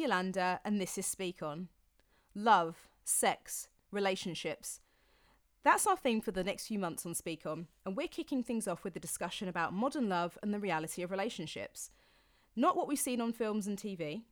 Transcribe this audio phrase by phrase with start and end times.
[0.00, 1.68] Yolanda, and this is Speak On.
[2.34, 4.80] Love, sex, relationships.
[5.64, 8.68] That's our theme for the next few months on Speak On, and we're kicking things
[8.68, 11.90] off with a discussion about modern love and the reality of relationships.
[12.54, 14.22] Not what we've seen on films and TV,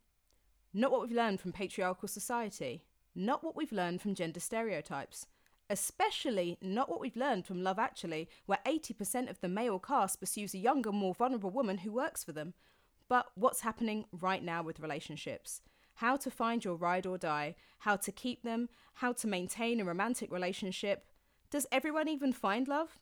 [0.72, 5.26] not what we've learned from patriarchal society, not what we've learned from gender stereotypes,
[5.68, 10.54] especially not what we've learned from Love Actually, where 80% of the male cast pursues
[10.54, 12.54] a younger, more vulnerable woman who works for them,
[13.08, 15.60] but what's happening right now with relationships.
[15.94, 19.84] How to find your ride or die, how to keep them, how to maintain a
[19.84, 21.06] romantic relationship.
[21.50, 22.98] Does everyone even find love?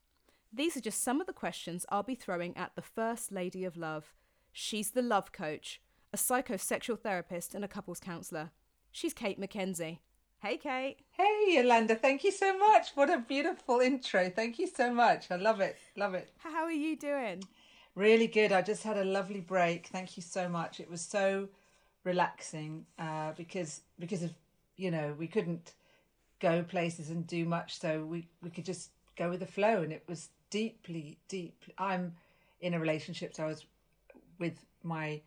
[0.53, 3.77] These are just some of the questions I'll be throwing at the First Lady of
[3.77, 4.15] Love.
[4.53, 5.81] She's the love coach,
[6.13, 8.53] a psychosexual therapist, and a couples counsellor.
[8.93, 9.99] She's Kate McKenzie.
[10.39, 10.99] Hey, Kate.
[11.11, 11.97] Hey, Yolanda.
[11.97, 12.91] Thank you so much.
[12.95, 14.31] What a beautiful intro.
[14.31, 15.31] Thank you so much.
[15.31, 15.77] I love it.
[15.97, 16.31] Love it.
[16.39, 17.43] How are you doing?
[17.95, 18.51] Really good.
[18.53, 19.87] I just had a lovely break.
[19.87, 20.81] Thank you so much.
[20.81, 21.49] It was so
[22.03, 24.33] relaxing uh, because because of
[24.77, 25.75] you know we couldn't
[26.41, 29.93] go places and do much, so we we could just go with the flow, and
[29.93, 31.65] it was deeply deep.
[31.79, 32.15] I'm
[32.61, 33.65] in a relationship, so I was
[34.39, 35.21] with my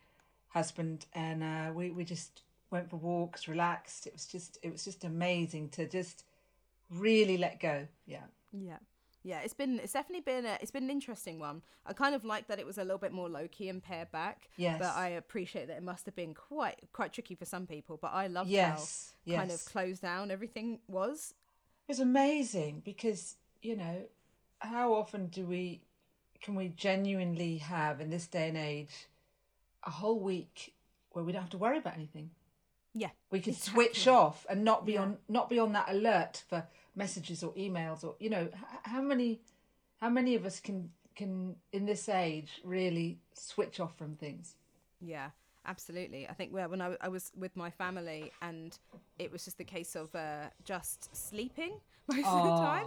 [0.50, 4.08] husband, and uh, we we just went for walks, relaxed.
[4.08, 6.26] It was just it was just amazing to just
[6.90, 7.88] really let go.
[8.06, 8.26] Yeah.
[8.52, 8.78] Yeah.
[9.28, 11.62] Yeah, it's been it's definitely been a, it's been an interesting one.
[11.86, 14.10] I kind of like that it was a little bit more low key and pared
[14.10, 14.50] back.
[14.56, 14.80] Yes.
[14.80, 18.00] But I appreciate that it must have been quite quite tricky for some people.
[18.02, 21.34] But I love Yes, how kind of closed down everything was.
[21.88, 24.04] It was amazing because you know
[24.60, 25.82] how often do we
[26.42, 29.08] can we genuinely have in this day and age
[29.84, 30.74] a whole week
[31.12, 32.30] where we don't have to worry about anything.
[32.94, 33.10] Yeah.
[33.30, 33.74] We can exactly.
[33.74, 35.02] switch off and not be Yeah.
[35.02, 36.66] on not be on that alert for
[36.98, 39.40] messages or emails or you know h- how many
[40.02, 44.56] how many of us can can in this age really switch off from things.
[45.02, 45.30] Yeah,
[45.66, 46.28] absolutely.
[46.28, 48.78] I think where when I, I was with my family and
[49.18, 52.86] it was just the case of uh, just sleeping most of the time.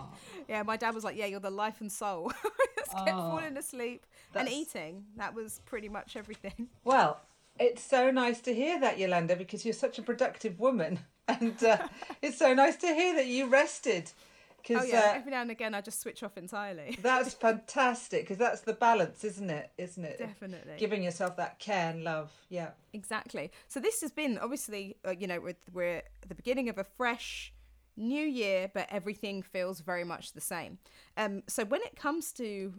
[0.48, 2.32] Yeah, my dad was like, "Yeah, you're the life and soul."
[2.78, 5.04] just kept falling asleep and eating.
[5.16, 6.68] That was pretty much everything.
[6.84, 7.20] Well,
[7.58, 11.78] it's so nice to hear that, Yolanda, because you're such a productive woman, and uh,
[12.22, 14.10] it's so nice to hear that you rested.
[14.14, 16.98] Oh Because yeah, every now and again I just switch off entirely.
[17.02, 18.22] that's fantastic.
[18.22, 19.70] Because that's the balance, isn't it?
[19.78, 20.18] Isn't it?
[20.18, 20.74] Definitely.
[20.78, 22.30] Giving yourself that care and love.
[22.50, 22.70] Yeah.
[22.92, 23.50] Exactly.
[23.68, 25.40] So this has been obviously, uh, you know,
[25.72, 27.52] we're at the beginning of a fresh
[27.96, 30.78] new year, but everything feels very much the same.
[31.16, 32.74] Um, so when it comes to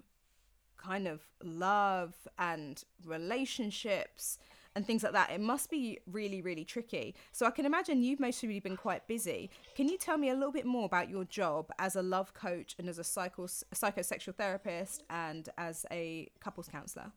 [0.78, 4.38] kind of love and relationships
[4.76, 7.16] and things like that, it must be really, really tricky.
[7.32, 9.50] So I can imagine you've mostly been quite busy.
[9.76, 12.76] Can you tell me a little bit more about your job as a love coach
[12.80, 17.12] and as a psycho psychosexual therapist and as a couples counselor?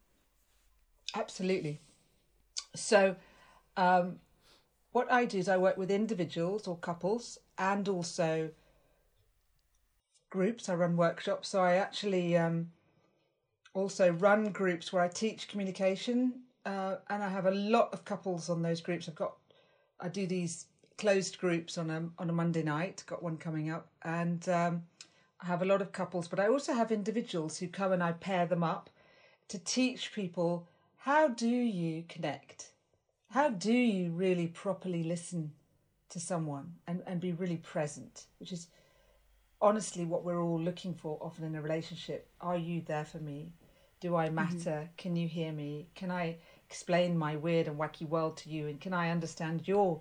[1.15, 1.81] Absolutely.
[2.75, 3.15] So,
[3.77, 4.19] um,
[4.93, 8.51] what I do is I work with individuals or couples and also
[10.31, 10.69] groups.
[10.69, 11.49] I run workshops.
[11.49, 12.71] So, I actually um,
[13.75, 16.44] also run groups where I teach communication.
[16.65, 19.09] Uh, and I have a lot of couples on those groups.
[19.09, 19.35] I've got,
[20.01, 20.67] I do these
[20.97, 23.05] closed groups on a on a Monday night.
[23.07, 24.83] Got one coming up, and um,
[25.41, 26.29] I have a lot of couples.
[26.29, 28.91] But I also have individuals who come and I pair them up
[29.49, 30.67] to teach people
[31.05, 32.71] how do you connect?
[33.29, 35.53] How do you really properly listen
[36.09, 38.25] to someone and, and be really present?
[38.39, 38.69] Which is
[39.61, 42.29] honestly what we're all looking for often in a relationship.
[42.41, 43.53] Are you there for me?
[44.01, 44.89] Do i matter?
[44.97, 45.89] Can you hear me?
[45.95, 46.37] Can i
[46.75, 50.01] explain my weird and wacky world to you and can i understand your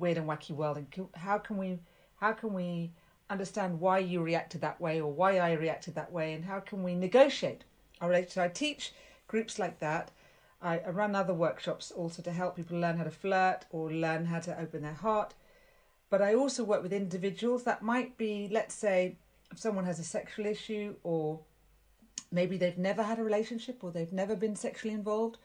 [0.00, 0.76] weird and wacky world?
[0.78, 1.78] And how can we
[2.16, 2.90] how can we
[3.28, 6.32] understand why you reacted that way or why i reacted that way?
[6.32, 7.64] And how can we negotiate?
[8.00, 8.92] Our relationship so i teach
[9.28, 10.10] groups like that.
[10.62, 14.26] I, I run other workshops also to help people learn how to flirt or learn
[14.26, 15.34] how to open their heart.
[16.10, 19.16] But I also work with individuals that might be, let's say,
[19.52, 21.40] if someone has a sexual issue or
[22.32, 25.38] maybe they've never had a relationship or they've never been sexually involved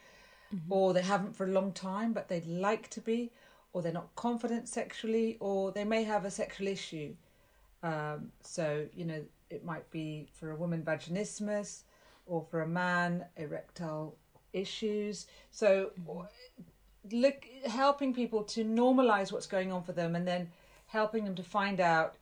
[0.69, 3.31] or they haven't for a long time but they'd like to be
[3.75, 7.13] or they're not confident sexually or they may have a sexual issue.
[7.83, 11.81] Um, so, you know, it might be for a woman vaginismus
[12.25, 14.15] or for a man erectile
[14.53, 15.27] issues.
[15.51, 15.91] So,
[17.11, 20.49] look helping people to normalize what's going on for them and then
[20.87, 22.15] helping them to find out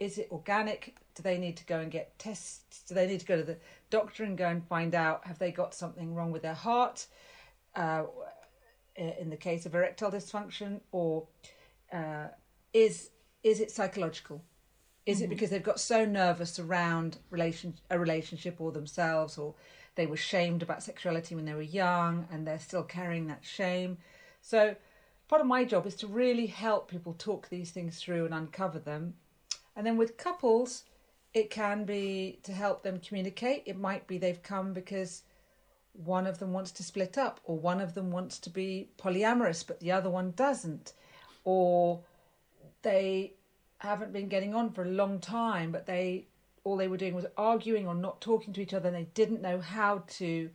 [0.00, 0.96] is it organic?
[1.14, 2.82] Do they need to go and get tests?
[2.88, 3.58] Do they need to go to the
[3.90, 7.06] doctor and go and find out have they got something wrong with their heart
[7.76, 8.04] uh,
[8.96, 11.26] in the case of erectile dysfunction or
[11.92, 12.26] uh,
[12.72, 13.10] is
[13.42, 14.42] is it psychological
[15.06, 19.54] is it because they've got so nervous around relation a relationship or themselves or
[19.96, 23.98] they were shamed about sexuality when they were young and they're still carrying that shame
[24.40, 24.76] so
[25.28, 28.78] part of my job is to really help people talk these things through and uncover
[28.78, 29.14] them.
[29.74, 30.84] And then with couples,
[31.32, 33.62] it can be to help them communicate.
[33.66, 35.22] It might be they've come because
[35.94, 39.66] one of them wants to split up, or one of them wants to be polyamorous,
[39.66, 40.92] but the other one doesn't,
[41.44, 42.00] or
[42.82, 43.34] they
[43.78, 46.26] haven't been getting on for a long time, but they
[46.64, 49.42] all they were doing was arguing or not talking to each other, and they didn't
[49.42, 50.50] know how to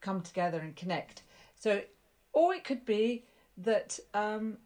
[0.00, 1.22] come together and connect.
[1.56, 1.80] So,
[2.32, 3.24] or it could be
[3.58, 4.58] that um,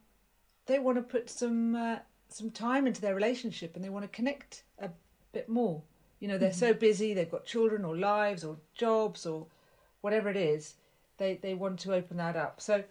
[0.66, 1.98] they want to put some uh,
[2.28, 4.90] some time into their relationship and they want to connect a
[5.32, 5.82] bit more.
[6.20, 6.58] You know, they're mm-hmm.
[6.58, 9.46] so busy, they've got children or lives or jobs or
[10.00, 10.74] whatever it is.
[11.18, 12.60] They they want to open that up.
[12.60, 12.84] So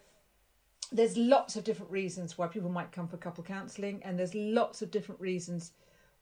[0.91, 4.81] there's lots of different reasons why people might come for couple counselling, and there's lots
[4.81, 5.71] of different reasons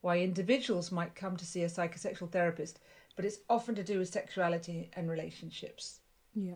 [0.01, 2.79] why individuals might come to see a psychosexual therapist.
[3.15, 5.99] But it's often to do with sexuality and relationships.
[6.33, 6.55] Yeah.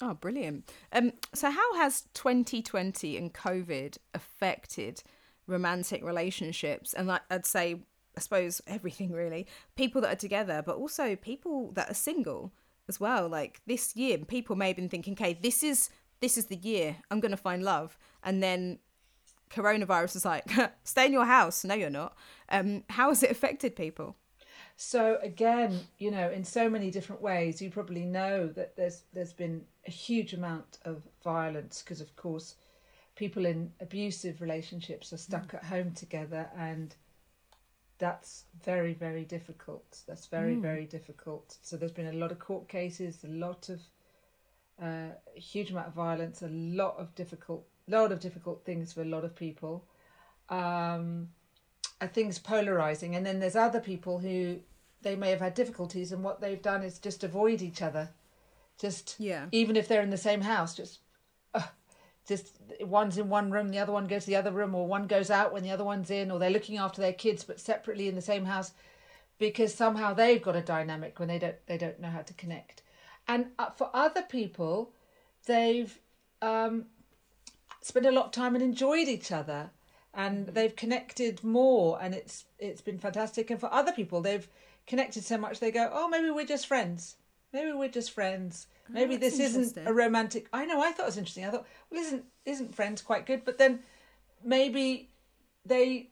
[0.00, 0.70] Oh, brilliant.
[0.92, 5.02] Um, so, how has 2020 and COVID affected
[5.46, 6.92] romantic relationships?
[6.92, 7.82] And like, I'd say,
[8.16, 9.46] I suppose everything really.
[9.76, 12.52] People that are together, but also people that are single
[12.88, 13.28] as well.
[13.28, 15.90] Like this year, people may have been thinking, "Okay, this is
[16.20, 18.78] this is the year I'm going to find love," and then
[19.50, 20.44] coronavirus is like,
[20.84, 22.16] "Stay in your house." No, you're not.
[22.48, 24.16] Um, how has it affected people?
[24.76, 29.32] So again, you know, in so many different ways, you probably know that there's there's
[29.32, 32.56] been a huge amount of violence because, of course,
[33.14, 35.54] people in abusive relationships are stuck mm.
[35.54, 36.94] at home together, and
[37.98, 40.00] that's very very difficult.
[40.06, 40.62] That's very mm.
[40.62, 41.56] very difficult.
[41.62, 43.80] So there's been a lot of court cases, a lot of
[44.82, 49.02] uh, a huge amount of violence, a lot of difficult lot of difficult things for
[49.02, 49.84] a lot of people.
[50.48, 51.28] Um,
[52.00, 54.58] are things polarizing and then there's other people who
[55.02, 58.10] they may have had difficulties and what they've done is just avoid each other
[58.78, 60.98] just yeah even if they're in the same house just
[61.54, 61.62] uh,
[62.26, 65.06] just one's in one room the other one goes to the other room or one
[65.06, 68.08] goes out when the other one's in or they're looking after their kids but separately
[68.08, 68.72] in the same house
[69.38, 72.82] because somehow they've got a dynamic when they don't they don't know how to connect.
[73.28, 74.92] And uh, for other people
[75.46, 75.98] they've
[76.42, 76.86] um,
[77.80, 79.70] spent a lot of time and enjoyed each other
[80.14, 83.50] and they've connected more and it's it's been fantastic.
[83.50, 84.48] And for other people they've
[84.86, 87.16] connected so much they go oh maybe we're just friends.
[87.52, 91.06] Maybe we're just friends maybe oh, this isn't a romantic i know i thought it
[91.06, 93.80] was interesting i thought well isn't isn't friends quite good but then
[94.44, 95.10] maybe
[95.64, 96.08] they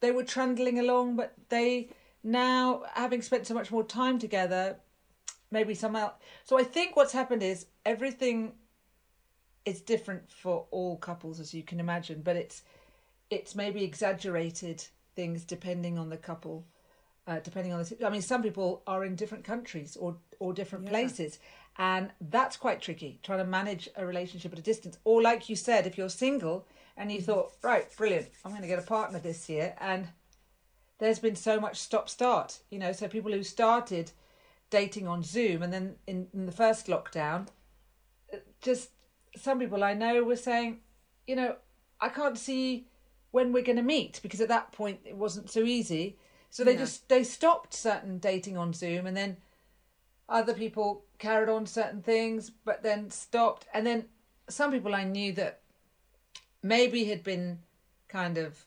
[0.00, 1.88] they were trundling along but they
[2.22, 4.76] now having spent so much more time together
[5.50, 6.10] maybe somehow
[6.44, 8.52] so i think what's happened is everything
[9.64, 12.62] is different for all couples as you can imagine but it's
[13.30, 14.84] it's maybe exaggerated
[15.14, 16.66] things depending on the couple,
[17.26, 18.06] uh, depending on the.
[18.06, 20.90] I mean, some people are in different countries or or different yeah.
[20.90, 21.38] places,
[21.76, 24.98] and that's quite tricky trying to manage a relationship at a distance.
[25.04, 26.66] Or like you said, if you're single
[26.96, 30.08] and you thought, right, brilliant, I'm going to get a partner this year, and
[30.98, 32.92] there's been so much stop start, you know.
[32.92, 34.12] So people who started
[34.70, 37.48] dating on Zoom and then in, in the first lockdown,
[38.32, 38.90] uh, just
[39.36, 40.80] some people I know were saying,
[41.26, 41.56] you know,
[42.00, 42.86] I can't see
[43.32, 46.18] when we're going to meet because at that point it wasn't so easy.
[46.50, 49.38] So they just they stopped certain dating on Zoom and then
[50.28, 53.66] other people carried on certain things but then stopped.
[53.72, 54.04] And then
[54.48, 55.60] some people I knew that
[56.62, 57.60] maybe had been
[58.08, 58.64] kind of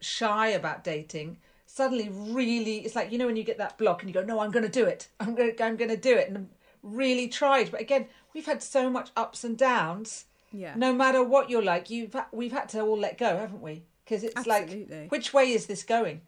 [0.00, 4.10] shy about dating suddenly really it's like you know when you get that block and
[4.10, 5.08] you go no I'm going to do it.
[5.20, 6.28] I'm going to, I'm going to do it.
[6.28, 6.48] And
[6.82, 7.70] really tried.
[7.70, 10.24] But again we've had so much ups and downs.
[10.52, 10.74] Yeah.
[10.76, 13.84] No matter what you're like you've we've had to all let go haven't we?
[14.04, 15.02] Because it's Absolutely.
[15.02, 16.22] like which way is this going?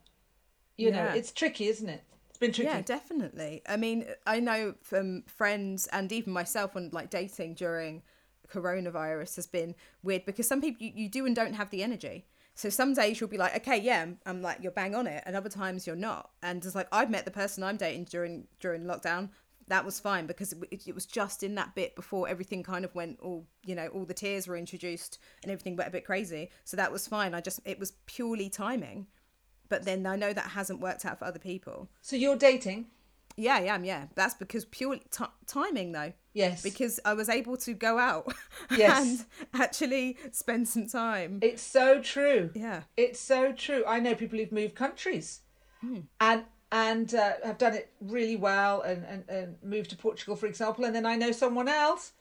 [0.76, 0.96] You yeah.
[0.96, 2.04] know it's tricky isn't it
[2.34, 2.68] it's been tricky.
[2.68, 3.62] Yeah definitely.
[3.64, 8.02] I mean i know from friends and even myself when like dating during
[8.52, 12.26] coronavirus has been weird because some people you, you do and don't have the energy.
[12.56, 15.22] So some days you'll be like okay yeah I'm, I'm like you're bang on it
[15.24, 16.30] and other times you're not.
[16.42, 19.30] And it's like i've met the person i'm dating during during lockdown.
[19.68, 22.94] That was fine because it, it, was just in that bit before everything kind of
[22.96, 26.50] went all you know all the tiers were introduced and everything went a bit crazy.
[26.64, 27.32] So that was fine.
[27.32, 29.06] I just it was purely timing
[29.68, 31.88] but then i know that hasn't worked out for other people.
[32.00, 32.86] So you're dating?
[33.36, 34.06] Yeah yeah yeah.
[34.14, 36.12] That's because pure t- timing though.
[36.32, 36.62] Yes.
[36.62, 38.32] Because i was able to go out
[38.70, 39.26] yes.
[39.52, 41.38] and actually spend some time.
[41.42, 42.50] It's so true.
[42.54, 42.82] Yeah.
[42.96, 43.84] It's so true.
[43.86, 45.40] I know people who've moved countries
[45.84, 46.04] mm.
[46.20, 50.46] and and uh, have done it really well and, and, and moved to Portugal, for
[50.46, 50.84] example.
[50.84, 52.12] And then I know someone else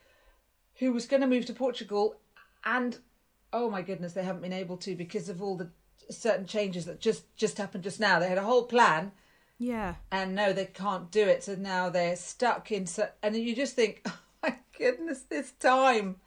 [0.76, 2.18] who was going to move to Portugal
[2.64, 3.00] and
[3.52, 5.70] oh my goodness, they haven't been able to because of all the
[6.18, 8.20] certain changes that just just happened just now.
[8.20, 9.12] They had a whole plan.
[9.60, 9.96] Yeah.
[10.12, 11.44] And no, they can't do it.
[11.44, 12.86] So now they're stuck in.
[12.86, 16.18] So, and you just think, oh my goodness, this time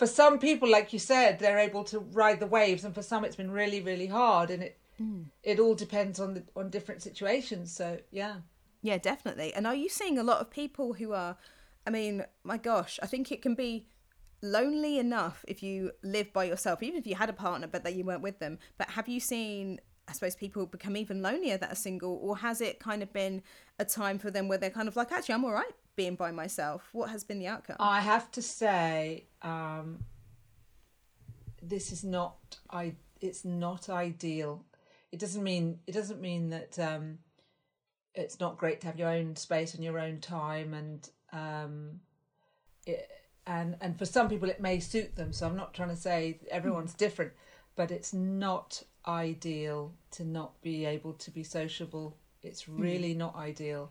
[0.00, 3.22] for some people, like you said, they're able to ride the waves, and for some,
[3.22, 5.26] it's been really, really hard, and it mm.
[5.42, 7.70] it all depends on the on different situations.
[7.70, 8.36] So yeah,
[8.82, 9.52] Yeah, definitely.
[9.52, 11.36] And are you seeing a lot of people who are,
[11.86, 13.86] I mean, my gosh, I think it can be
[14.42, 17.94] lonely enough if you live by yourself, even if you had a partner but that
[17.94, 18.58] you weren't with them.
[18.78, 22.60] But have you seen, I suppose, people become even lonelier that are single, or has
[22.60, 23.42] it kind of been
[23.78, 26.30] a time for them where they're kind of like, actually, I'm all right being by
[26.30, 26.88] myself?
[26.92, 27.76] What has been the outcome?
[27.78, 30.04] I have to say, um,
[31.62, 32.94] this is not I.
[33.20, 34.64] It's not ideal.
[35.12, 37.18] It doesn't mean it doesn't mean that um,
[38.14, 42.00] it's not great to have your own space and your own time, and um,
[42.86, 43.10] it,
[43.50, 45.32] and and for some people it may suit them.
[45.32, 47.32] So I'm not trying to say everyone's different,
[47.74, 52.16] but it's not ideal to not be able to be sociable.
[52.42, 53.90] It's really not ideal,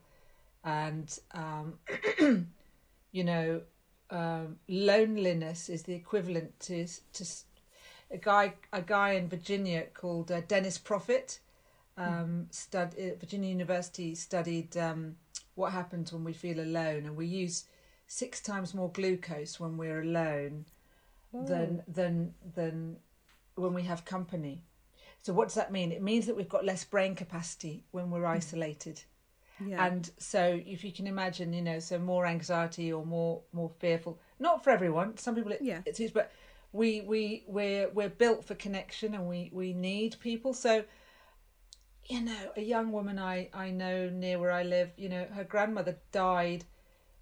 [0.64, 1.78] and um,
[3.12, 3.62] you know,
[4.10, 7.26] um, loneliness is the equivalent to to
[8.12, 11.40] a guy a guy in Virginia called uh, Dennis Proffitt.
[11.98, 15.18] Um, stud, Virginia University studied um,
[15.56, 17.66] what happens when we feel alone, and we use
[18.12, 20.66] six times more glucose when we're alone
[21.32, 21.92] than oh.
[21.92, 22.98] than than
[23.56, 24.64] when we have company.
[25.22, 25.92] So what does that mean?
[25.92, 28.30] It means that we've got less brain capacity when we're mm.
[28.30, 29.04] isolated.
[29.64, 29.86] yeah.
[29.86, 34.20] And so if you can imagine, you know, so more anxiety or more more fearful.
[34.40, 35.18] Not for everyone.
[35.18, 35.82] Some people it, Yeah.
[35.86, 36.32] it suits, but
[36.74, 40.54] we we we're we're built for connection and we we need people.
[40.54, 40.84] So
[42.06, 45.44] you know, a young woman I I know near where I live, you know, her
[45.44, 46.66] grandmother died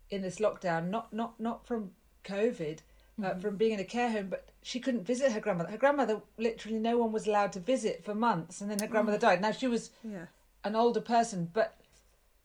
[0.10, 1.92] in this lockdown, not not not from
[2.24, 2.80] COVID,
[3.24, 3.40] uh, mm-hmm.
[3.40, 5.72] from being in a care home, but she couldn't visit her grandmother.
[5.72, 9.18] Her grandmother, literally, no one was allowed to visit for months, and then her grandmother
[9.18, 9.22] mm.
[9.22, 9.42] died.
[9.42, 10.26] Now she was yeah.
[10.64, 11.80] an older person, but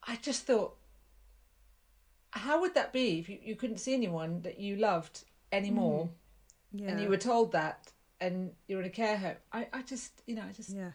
[0.05, 0.77] I just thought,
[2.31, 6.11] how would that be if you, you couldn't see anyone that you loved anymore,
[6.73, 6.91] Yeah.
[6.91, 9.37] and you were told that, and you're in a care home?
[9.53, 10.93] I, I just, you know, I just, Yeah.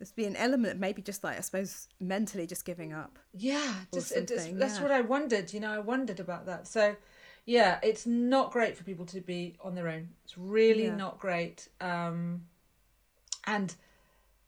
[0.00, 3.18] There's be an element of maybe just like, I suppose, mentally just giving up.
[3.34, 3.74] Yeah.
[3.92, 4.82] Just it's- that's yeah.
[4.82, 5.52] what I wondered.
[5.52, 6.66] You know, I wondered about that.
[6.66, 6.96] So,
[7.44, 10.08] yeah, it's not great for people to be on their own.
[10.24, 10.96] It's really Yeah.
[10.96, 11.68] not great.
[11.82, 12.46] Um,
[13.46, 13.74] and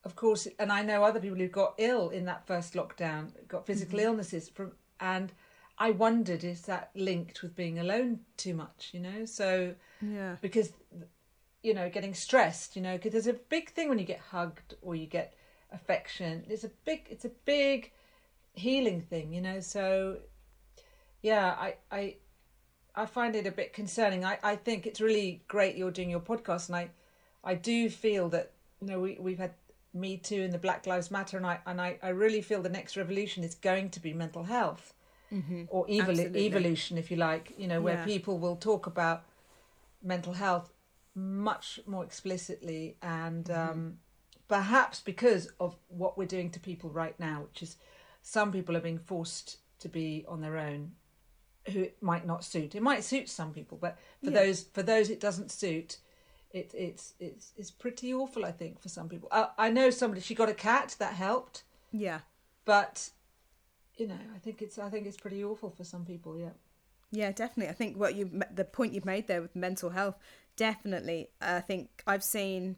[0.04, 3.66] of course, and I know other people who got ill in that first lockdown, got
[3.66, 4.06] physical Mm-hmm.
[4.06, 5.32] illnesses from, and
[5.78, 8.90] I wondered is that linked with being alone too much?
[8.94, 10.36] You know, so Yeah.
[10.40, 10.72] because
[11.62, 14.74] you know getting stressed you know because there's a big thing when you get hugged
[14.82, 15.32] or you get
[15.72, 16.44] affection.
[16.48, 17.92] It's a big it's a big
[18.54, 20.18] healing thing you know so
[21.22, 22.14] yeah i i
[22.94, 24.24] i find it a bit concerning.
[24.24, 26.90] I i think it's really great you're doing your podcast and i
[27.42, 28.50] i do feel that
[28.80, 29.54] you know we, we've had
[29.94, 32.68] me too and the black lives matter and i and i, I really feel the
[32.68, 34.94] next revolution is going to be mental health.
[35.68, 38.04] Or evolu- evolution if you like you know where Yeah.
[38.04, 39.24] people will talk about
[40.02, 40.70] mental health
[41.14, 43.98] much more explicitly and um,
[44.56, 47.76] perhaps because of what we're doing to people right now which is
[48.20, 50.92] some people are being forced to be on their own
[51.72, 54.40] who it might not suit it might suit some people but for Yeah.
[54.40, 55.96] those for those it doesn't suit
[56.50, 60.20] it, it's it's it's pretty awful i think for some people I, I know somebody
[60.20, 62.20] she got a cat that helped Yeah.
[62.66, 63.08] but
[63.96, 66.54] you know i think it's i think it's pretty awful for some people yeah
[67.20, 67.70] Yeah, definitely.
[67.74, 68.24] I think what you
[68.60, 70.16] the point you've made there with mental health,
[70.56, 71.28] definitely.
[71.40, 72.76] I think I've seen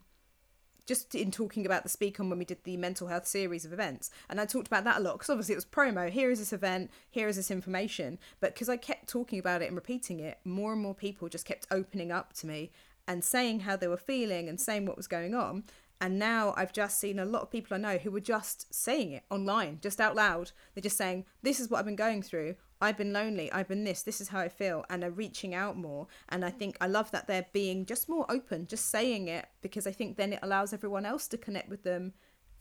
[0.85, 3.73] just in talking about the speak on when we did the mental health series of
[3.73, 6.09] events, and I talked about that a lot because obviously it was promo.
[6.09, 6.91] Here is this event.
[7.09, 8.19] Here is this information.
[8.39, 11.45] But because I kept talking about it and repeating it, more and more people just
[11.45, 12.71] kept opening up to me
[13.07, 15.63] and saying how they were feeling and saying what was going on.
[16.01, 19.11] And now I've just seen a lot of people I know who were just saying
[19.11, 20.51] it online, just out loud.
[20.73, 22.55] They're just saying, This is what I've been going through.
[22.81, 23.51] I've been lonely.
[23.51, 24.03] I've been this.
[24.03, 24.85] This is how I feel.
[24.89, 26.07] And are reaching out more.
[26.29, 29.87] And I think I love that they're being just more open, just saying it, because
[29.87, 32.13] I think then it allows everyone else to connect with them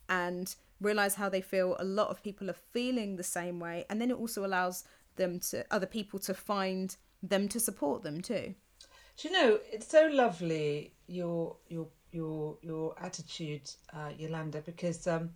[0.08, 1.76] and realize how they feel.
[1.78, 3.84] A lot of people are feeling the same way.
[3.90, 4.84] And then it also allows
[5.16, 8.54] them to, other people to find them to support them too.
[9.16, 15.30] Do you know it's so lovely your your your your attitude, uh, Yolanda, because um,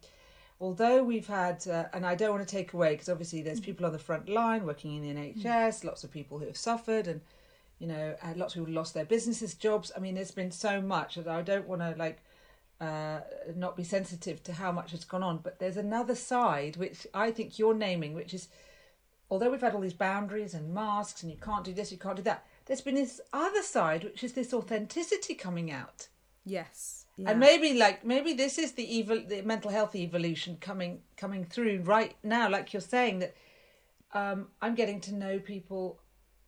[0.61, 3.87] although we've had, uh, and I don't want to take away because obviously there's people
[3.87, 7.21] on the front line working in the NHS, lots of people who have suffered, and
[7.79, 9.93] you know, lots of people lost their businesses, jobs.
[9.97, 12.19] I mean, there's been so much that I don't want to like
[12.81, 13.21] uh,
[13.57, 15.39] not be sensitive to how much has gone on.
[15.39, 18.49] But there's another side which I think you're naming, which is
[19.31, 22.17] although we've had all these boundaries and masks and you can't do this, you can't
[22.17, 26.09] do that, there's been this other side, which is this authenticity coming out.
[26.45, 27.07] Yes.
[27.27, 31.83] And maybe like maybe this is the evil the mental health evolution coming coming through
[31.83, 33.35] right now, like you're saying that
[34.13, 36.01] um, I'm getting to know people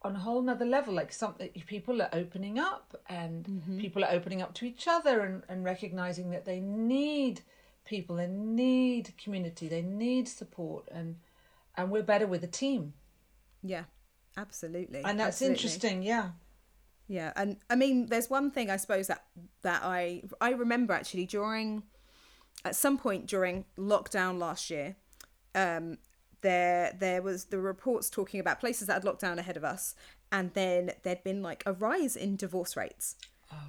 [0.03, 0.95] on a whole nother level.
[0.95, 3.79] Like something people are opening up and Mm-hmm.
[3.79, 7.41] people are opening up to each other and, and recognizing that they need
[7.85, 8.17] people.
[8.17, 9.69] They need community.
[9.69, 10.89] They need support.
[10.93, 11.17] And
[11.77, 12.95] and we're better with a team.
[13.63, 13.85] Yeah,
[14.37, 15.03] absolutely.
[15.05, 15.55] and that's absolutely.
[15.55, 16.03] interesting.
[16.03, 16.31] Yeah
[17.11, 19.25] Yeah, and I mean, there's one thing I suppose that
[19.63, 21.83] that I I remember actually during
[22.65, 24.95] at some point during lockdown last year,
[25.57, 25.99] um,
[26.43, 29.97] there there was the reports talking about places that had locked down ahead of us,
[30.31, 33.17] and then there'd been like a rise in divorce rates.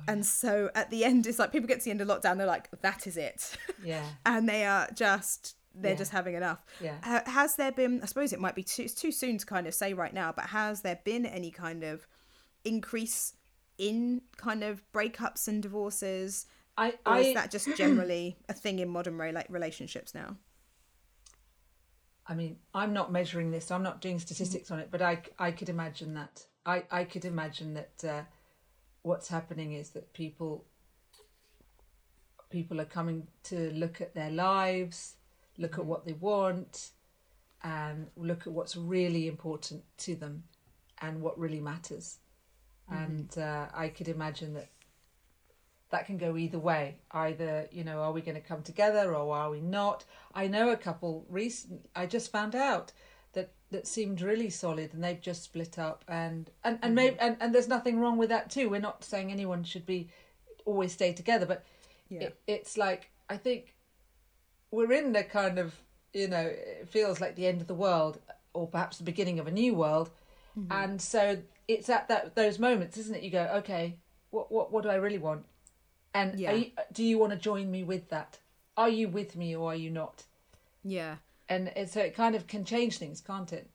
[0.07, 2.45] And so at the end, it's like people get to the end of lockdown, they're
[2.45, 5.97] like, "That is it," yeah and they are just they're Yeah.
[5.97, 6.63] just having enough.
[6.79, 6.97] Yeah.
[7.03, 8.01] Ha- Has there been?
[8.03, 10.31] I suppose it might be too it's too soon to kind of say right now,
[10.31, 12.05] but has there been any kind of
[12.63, 13.33] increase
[13.77, 16.45] in kind of breakups and divorces,
[16.77, 20.37] i is that just generally a thing in modern rela- relationships now?
[22.27, 23.71] I mean, I'm not measuring this.
[23.71, 26.45] I'm not doing statistics on it, but I, I could imagine that.
[26.65, 28.21] I, I could imagine that uh,
[29.01, 30.65] what's happening is that people
[32.49, 35.15] people are coming to look at their lives,
[35.57, 36.91] look at what they want,
[37.63, 40.43] and look at what's really important to them,
[41.01, 42.19] and what really matters.
[42.91, 43.03] Mm-hmm.
[43.03, 44.69] And uh, I could imagine that
[45.91, 46.95] that can go either way.
[47.11, 50.05] Either, you know, are we going to come together or are we not?
[50.33, 52.91] I know a couple recent I just found out
[53.33, 56.95] that that seemed really solid and they've just split up and and and mm-hmm.
[56.95, 58.69] maybe and, and there's nothing wrong with that too.
[58.69, 60.09] We're not saying anyone should be
[60.65, 61.65] always stay together, but
[62.09, 62.23] Yeah.
[62.23, 63.75] it, it's like I think
[64.71, 65.75] we're in the kind of,
[66.13, 68.19] you know, it feels like the end of the world
[68.53, 70.09] or perhaps the beginning of a new world.
[70.57, 70.71] Mm-hmm.
[70.71, 71.37] And so
[71.67, 73.23] it's at that those moments, isn't it?
[73.23, 73.97] You go, okay,
[74.29, 75.45] what what what do I really want?
[76.13, 76.51] And Yeah.
[76.53, 78.39] you, do you want to join me with that?
[78.75, 80.23] Are you with me or are you not?
[80.83, 81.15] Yeah.
[81.47, 83.69] And so it kind of can change things, can't it?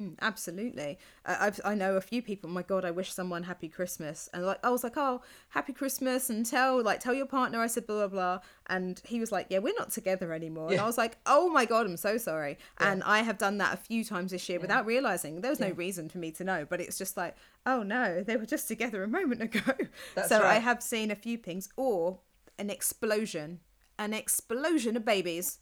[0.00, 2.48] Mm, Absolutely, uh, I've, I know a few people.
[2.48, 6.30] My God, I wish someone happy Christmas, and like I was like, oh, happy Christmas,
[6.30, 7.60] and tell like tell your partner.
[7.60, 10.70] I said blah blah blah, and he was like, yeah, we're not together anymore.
[10.70, 12.56] And I was like, oh my God, I'm so sorry.
[12.78, 15.42] And I have done that a few times this year without realizing.
[15.42, 17.36] There was no reason for me to know, but it's just like,
[17.66, 19.60] oh no, they were just together a moment ago.
[20.14, 22.20] That's so I have seen a few things, or
[22.58, 23.60] an explosion,
[23.98, 25.58] an explosion of babies.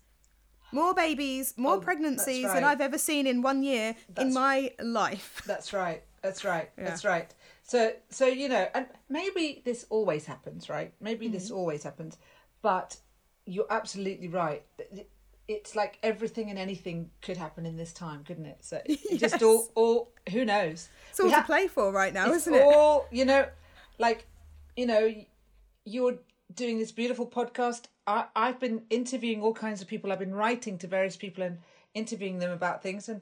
[0.73, 2.65] More babies, more Oh, that's pregnancies than.
[2.65, 5.43] I've ever seen in one year in my life.
[5.47, 6.03] That's right.
[6.23, 6.69] That's right.
[6.77, 6.85] Yeah.
[6.85, 7.33] That's right.
[7.63, 10.93] So so you know, and maybe this always happens, right?
[11.01, 11.35] Maybe Mm-hmm.
[11.35, 12.19] this always happens,
[12.63, 12.97] but
[13.47, 14.63] you're absolutely right.
[15.47, 18.59] It's like everything and anything could happen in this time, couldn't it?
[18.61, 19.21] So it Yes.
[19.21, 20.89] just all all who knows?
[21.11, 22.63] It's all We to ha- play for right now, isn't it?
[22.63, 23.47] all you know
[23.99, 24.27] like
[24.77, 25.15] you know
[25.85, 26.19] you're
[26.55, 30.11] doing this beautiful podcast I, i've been interviewing all kinds of people.
[30.11, 31.59] I've been writing to various people and
[31.95, 33.09] interviewing them about things.
[33.09, 33.21] And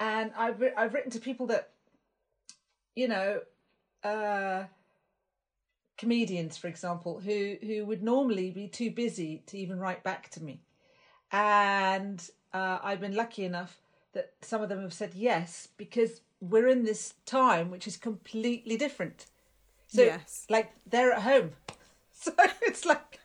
[0.00, 1.70] and i've, I've written to people that
[2.96, 3.40] you know
[4.04, 4.64] uh
[5.98, 10.42] comedians for example who who would normally be too busy to even write back to
[10.42, 10.62] me.
[11.30, 12.18] And
[12.52, 13.80] uh, i've been lucky enough
[14.12, 18.76] that some of them have said yes because we're in this time which is completely
[18.76, 19.26] different.
[19.88, 20.46] So Yes.
[20.48, 21.50] like they're at home.
[22.14, 22.32] So
[22.62, 23.18] it's like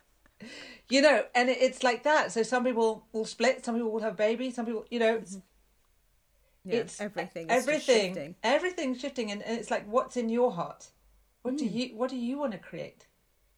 [0.88, 4.00] you know and it, it's like that so some people will split some people will
[4.02, 5.38] have babies some people you know it's
[6.64, 7.50] Yeah, it's everything.
[7.50, 8.34] Everything shifting.
[8.42, 10.88] everything's shifting and, and it's like what's in your heart
[11.42, 13.06] what do you what do you want to create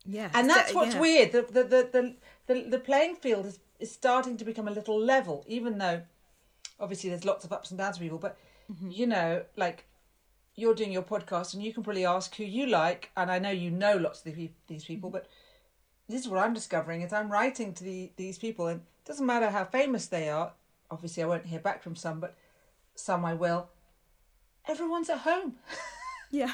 [0.07, 1.01] Yeah, and that's what's yeah.
[1.01, 2.15] weird the the, the the
[2.47, 6.03] the the playing field is is starting to become a little level even though
[6.79, 8.37] obviously there's lots of ups and downs for people but
[8.71, 8.91] Mm-hmm.
[8.93, 9.87] you know like
[10.55, 13.51] you're doing your podcast and you can probably ask who you like and i know
[13.51, 15.19] you know lots of the, these people Mm-hmm.
[15.19, 15.27] but
[16.11, 19.27] this is what i'm discovering is i'm writing to the, these people and it doesn't
[19.27, 20.53] matter how famous they are
[20.91, 22.37] obviously i won't hear back from some but
[22.95, 23.69] some i will
[24.69, 25.55] everyone's at home
[26.31, 26.53] Yeah,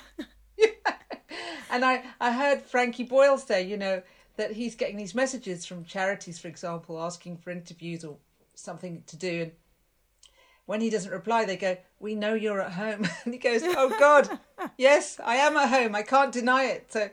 [1.71, 4.03] and I, I heard Frankie Boyle say, you know,
[4.37, 8.17] that he's getting these messages from charities, for example, asking for interviews or
[8.55, 9.43] something to do.
[9.43, 9.53] And
[10.65, 13.07] when he doesn't reply, they go, We know you're at home.
[13.25, 14.39] And he goes, Oh, God,
[14.79, 15.95] yes, I am at home.
[15.95, 16.93] I can't deny it.
[16.93, 17.11] So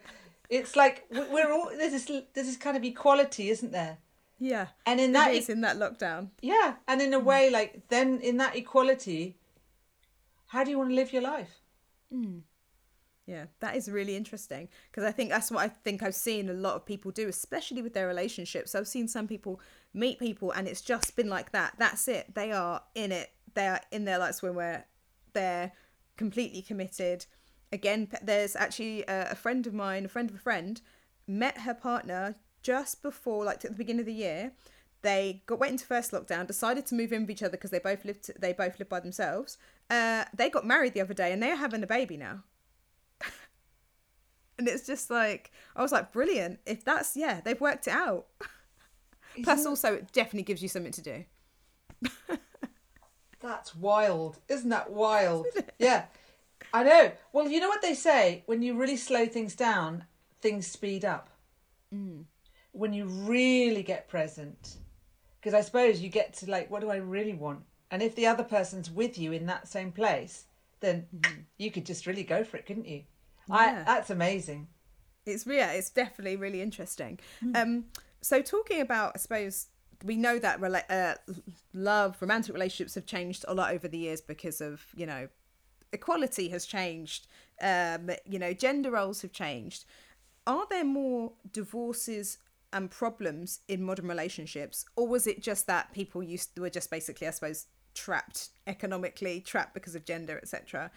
[0.50, 3.98] it's like we- we're all, there's this, there's this kind of equality, isn't there?
[4.40, 4.68] yeah.
[4.86, 6.30] And in That is in that lockdown.
[6.42, 7.24] yeah, and in a mm.
[7.24, 9.38] way, like, then in that equality,
[10.48, 11.62] how do you want to live your life?
[12.14, 12.42] Mm.
[13.26, 16.54] Yeah, that is really interesting because I think that's what I think I've seen a
[16.54, 18.76] lot of people do, especially with their relationships.
[18.76, 19.62] I've seen some people
[19.94, 21.76] meet people and it's just been like that.
[21.78, 22.36] That's it.
[22.36, 23.30] They are in it.
[23.54, 24.84] They are in there like swimwear.
[25.32, 25.72] They're
[26.18, 27.26] completely committed.
[27.74, 30.80] Again, there's actually a, a friend of mine, a friend of a friend,
[31.28, 34.52] met her partner just before, like at the beginning of the year.
[35.02, 37.80] They got went into first lockdown, decided to move in with each other because they
[37.80, 38.30] both lived.
[38.40, 39.58] They both lived by themselves.
[39.90, 42.44] Uh, they got married the other day, and they're having a baby now.
[44.60, 46.60] and it's just like I was like, brilliant.
[46.68, 48.28] If that's yeah, they've worked it out.
[49.44, 51.26] Plus, Isn't also, it definitely gives you something to do.
[53.42, 54.38] That's wild.
[54.48, 55.48] Isn't that wild?
[55.80, 56.06] Yeah.
[56.74, 57.12] I know.
[57.32, 58.44] Well, you know what they say?
[58.46, 60.06] When you really slow things down,
[60.42, 61.30] things speed up.
[62.72, 64.78] When you really get present.
[65.40, 67.64] Because I suppose you get to, like, what do I really want?
[67.92, 70.46] And if the other person's with you in that same place,
[70.80, 71.08] then
[71.58, 73.04] you could just really go for it, couldn't you?
[73.50, 74.68] I, that's amazing.
[75.26, 77.20] It's yeah, it's definitely really interesting.
[77.56, 77.86] Um,
[78.22, 79.68] so talking about, I suppose
[80.04, 81.16] we know that rela- uh,
[81.74, 85.28] love, romantic relationships have changed a lot over the years because of you know
[85.94, 87.28] equality has changed.
[87.62, 89.86] Um, you know, gender roles have changed.
[90.46, 92.40] Are there more divorces
[92.74, 97.28] and problems in modern relationships, or was it just that people used were just basically,
[97.28, 100.92] I suppose, trapped economically, trapped because of gender, etc.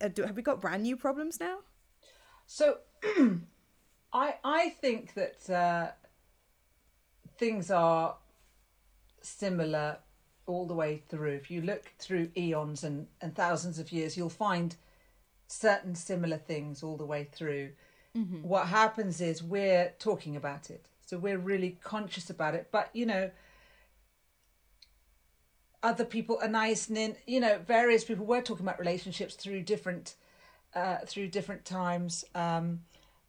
[0.00, 1.58] Uh, have we got brand new problems now?
[2.46, 2.78] So,
[4.12, 5.92] I I think that uh,
[7.38, 8.16] things are
[9.22, 9.98] similar
[10.46, 11.32] all the way through.
[11.32, 14.76] If you look through eons and, and thousands of years, you'll find
[15.46, 17.70] certain similar things all the way through.
[18.42, 22.68] What happens is we're talking about it, so we're really conscious about it.
[22.70, 23.30] But you know,
[25.82, 29.62] other people are nice, and in you know, various people were talking about relationships through
[29.62, 30.14] different
[30.74, 32.80] uh, through different times um,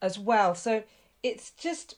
[0.01, 0.53] as well.
[0.55, 0.83] So
[1.21, 1.95] it's just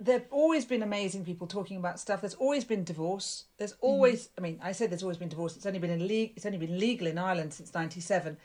[0.00, 2.22] there've always been amazing people talking about stuff.
[2.22, 3.44] There's always been divorce.
[3.58, 3.86] There's mm-hmm.
[3.86, 5.56] always, I mean, I say there's always been divorce.
[5.56, 6.32] It's only been in league.
[6.36, 8.36] It's only been legal in Ireland since '97.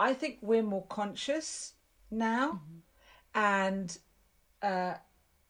[0.00, 1.74] I think we're more conscious
[2.10, 3.38] now, mm-hmm.
[3.38, 3.98] and
[4.62, 4.94] uh,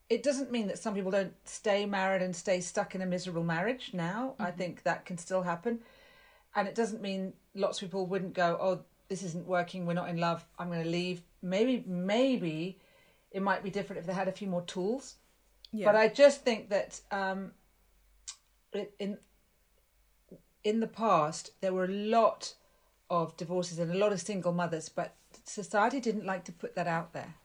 [0.09, 3.43] it doesn't mean that some people don't stay married and stay stuck in a miserable
[3.43, 3.91] marriage.
[3.93, 4.57] Now, I mm-hmm.
[4.57, 5.79] think that can still happen,
[6.55, 9.85] and it doesn't mean lots of people wouldn't go, "Oh, this isn't working.
[9.85, 10.45] We're not in love.
[10.59, 12.79] I'm going to leave." Maybe, maybe
[13.31, 15.15] it might be different if they had a few more tools.
[15.77, 15.91] Yeah.
[15.91, 17.51] But I just think that um,
[18.97, 19.19] in
[20.63, 22.55] in the past there were a lot
[23.11, 25.13] of divorces and a lot of single mothers, but
[25.43, 27.35] society didn't like to put that out there.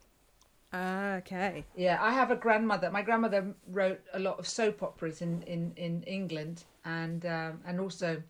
[0.73, 1.63] Ah, okay.
[1.75, 2.89] Yeah, I have a grandmother.
[2.89, 7.79] My grandmother wrote a lot of soap operas in in in England and um, and
[7.79, 8.23] also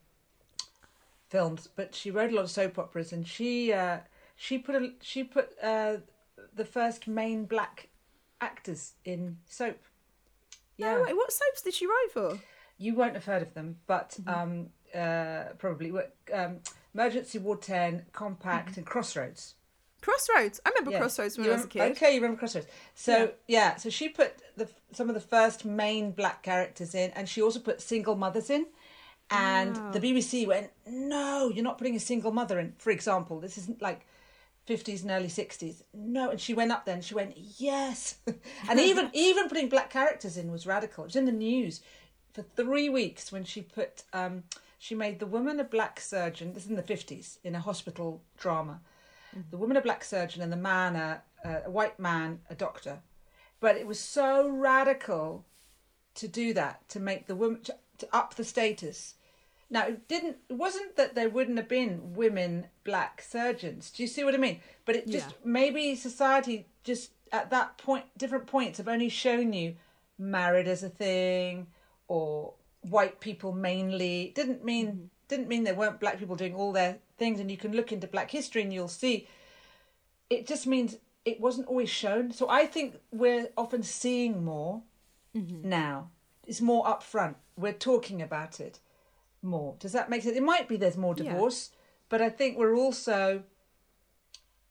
[1.29, 1.69] films.
[1.77, 3.99] But she wrote a lot of soap operas, and she uh,
[4.35, 5.97] she put a, she put uh,
[6.53, 7.87] the first main black
[8.41, 9.79] actors in soap.
[10.77, 12.39] Yeah, Oh, wait, what soaps did she write for?
[12.77, 15.91] you won't have heard of them, but um, uh, probably
[16.33, 16.57] um,
[16.93, 19.55] Emergency Ward Ten, Compact, and Crossroads.
[20.01, 20.59] Crossroads.
[20.65, 20.99] I remember Yeah.
[20.99, 21.91] Crossroads when You I was a kid.
[21.93, 22.67] Okay, you remember Crossroads.
[22.93, 23.75] So Yeah.
[23.77, 27.59] so she put the some of the first main black characters in, and she also
[27.59, 28.65] put single mothers in.
[29.29, 29.91] And Ah.
[29.91, 32.73] the BBC went, no, you're not putting a single mother in.
[32.79, 34.05] For example, this isn't like
[34.67, 35.84] 50s and early 60s.
[35.93, 38.15] No, and she went up there and she went, yes.
[38.69, 41.04] and even even putting black characters in was radical.
[41.04, 41.82] It was in the news
[42.34, 44.43] for three weeks when she put um,
[44.78, 46.54] she made the woman a black surgeon.
[46.54, 48.82] This is in the 50s in a hospital drama
[49.52, 51.21] the woman a black surgeon and the man a,
[51.65, 52.99] a white man a doctor
[53.60, 55.45] but it was so radical
[56.15, 59.15] to do that to make the woman to, to up the status
[59.73, 63.89] now it didn't it wasn't that there wouldn't have been women black surgeons.
[63.89, 64.62] Do you see what i mean?
[64.86, 65.36] But it just Yeah.
[65.43, 69.75] maybe society just at that point different points have only shown you
[70.17, 71.67] married as a thing
[72.07, 74.31] or white people mainly.
[74.36, 75.05] Didn't mean mm-hmm.
[75.27, 78.07] didn't mean there weren't black people doing all their things and you can look into
[78.07, 79.27] black history and you'll see.
[80.29, 82.31] It just means it wasn't always shown.
[82.31, 84.83] So i think we're often seeing more
[85.36, 85.67] mm-hmm.
[85.67, 86.12] now.
[86.45, 87.36] It's more upfront.
[87.57, 88.79] We're talking about it
[89.43, 91.32] more does that make sense it might be there's more Yeah.
[91.32, 91.69] divorce
[92.10, 93.43] but i think we're also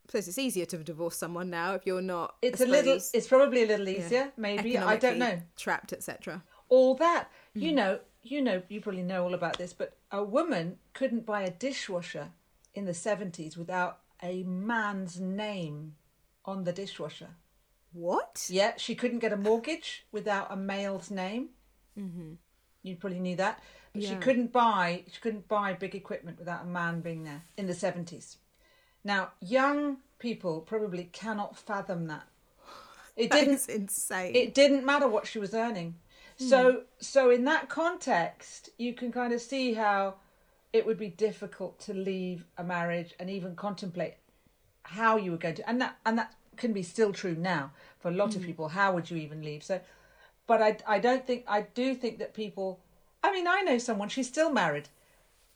[0.06, 2.36] suppose it's easier to divorce someone now if you're not.
[2.42, 6.42] it's a little it's probably a little yeah, easier maybe i don't know Trapped, etc.
[6.68, 7.30] all that.
[7.54, 11.42] You know, you know, you probably know all about this, but a woman couldn't buy
[11.42, 12.30] a dishwasher
[12.74, 15.96] in the 70s without a man's name
[16.46, 17.28] on the dishwasher.
[17.92, 18.46] What?
[18.48, 21.50] Yeah, she couldn't get a mortgage without a male's name.
[21.98, 22.32] Mm-hmm.
[22.82, 23.62] You probably knew that.
[23.94, 27.66] But she couldn't buy she couldn't buy big equipment without a man being there in
[27.66, 28.36] the 70s.
[29.04, 32.26] Now, young people probably cannot fathom that.
[33.16, 34.34] It That didn't insane.
[34.34, 35.96] it didn't matter what she was earning.
[36.38, 36.44] Hmm.
[36.44, 40.14] So so in that context, you can kind of see how
[40.72, 44.14] it would be difficult to leave a marriage and even contemplate
[44.84, 48.08] how you were going to and that and that can be still true now for
[48.08, 48.46] a lot of hmm.
[48.46, 48.68] people.
[48.68, 49.62] How would you even leave?
[49.62, 49.80] So
[50.46, 52.80] but I I don't think I do think that people.
[53.22, 54.08] I mean, I know someone.
[54.08, 54.88] She's still married.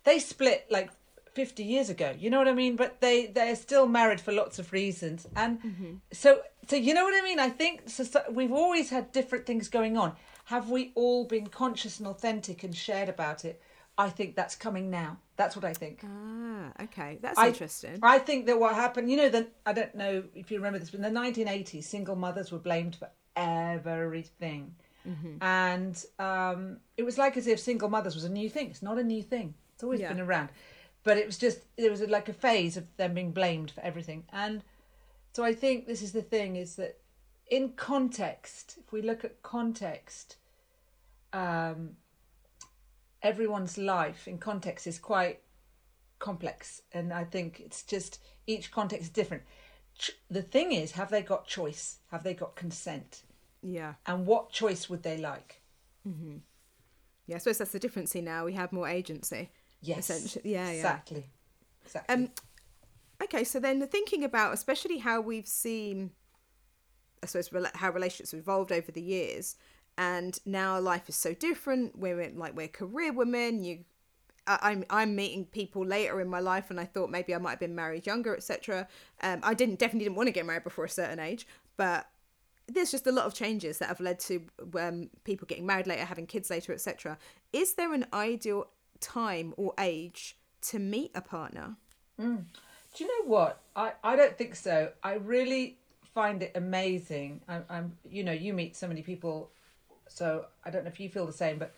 [0.04, 0.90] They split like
[1.36, 4.58] 50 years ago you know what i mean but they they're still married for lots
[4.58, 5.92] of reasons and mm-hmm.
[6.10, 9.44] so so you know what i mean i think so, so we've always had different
[9.44, 13.60] things going on have we all been conscious and authentic and shared about it
[13.98, 18.18] i think that's coming now that's what i think ah okay that's I, interesting i
[18.18, 21.00] think that what happened you know that i don't know if you remember this but
[21.04, 24.74] in the 1980s single mothers were blamed for everything.
[25.06, 25.36] Mm-hmm.
[25.40, 28.70] and um, it was like as if single mothers was a new thing.
[28.70, 29.54] It's not a new thing.
[29.74, 30.08] It's always yeah.
[30.08, 30.48] been around.
[31.04, 34.24] But it was just there was like a phase of them being blamed for everything.
[34.32, 34.64] And
[35.36, 36.96] so i think this is the thing is that
[37.50, 40.36] in context if we look at context
[41.34, 41.90] um,
[43.22, 45.40] everyone's life in context is quite
[46.18, 46.80] complex.
[46.92, 49.42] And i think it's just each context is different.
[50.30, 51.98] The thing is have they got choice?
[52.10, 53.22] Have they got consent
[53.66, 55.60] yeah and what choice would they like
[56.06, 56.36] mm-hmm.
[57.26, 59.50] yeah i suppose that's the difference here now we have more agency
[59.86, 60.10] Yes.
[60.10, 60.52] Essentially.
[60.52, 60.76] Yeah, yeah.
[60.76, 61.26] Exactly.
[61.84, 62.14] Exactly.
[62.14, 62.30] Um,
[63.22, 66.10] okay, so then thinking about especially how we've seen,
[67.22, 69.56] I suppose, how relationships have evolved over the years,
[69.96, 71.98] and now life is so different.
[71.98, 73.62] We're like we're career women.
[73.62, 73.84] You,
[74.46, 77.50] I, I'm I'm meeting people later in my life, and I thought maybe I might
[77.50, 78.88] have been married younger, etc.
[79.22, 82.08] Um, I didn't definitely didn't want to get married before a certain age, but
[82.68, 84.42] there's just a lot of changes that have led to
[84.78, 87.18] um, people getting married later, having kids later, etc.
[87.52, 88.68] Is there an ideal
[89.00, 91.76] time or age to meet a partner?
[92.20, 92.44] Mm.
[92.94, 93.60] Do you know what?
[93.74, 94.90] I, I don't think so.
[95.02, 95.78] I really
[96.14, 97.42] find it amazing.
[97.46, 99.50] I'm, I'm, you know, you meet so many people,
[100.08, 101.74] so I don't know if you feel the same, but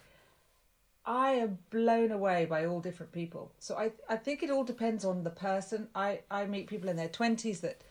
[1.04, 3.50] I am blown away by all different people.
[3.58, 5.88] So I, I think it all depends on the person.
[5.94, 7.82] I, I meet people in their 20s that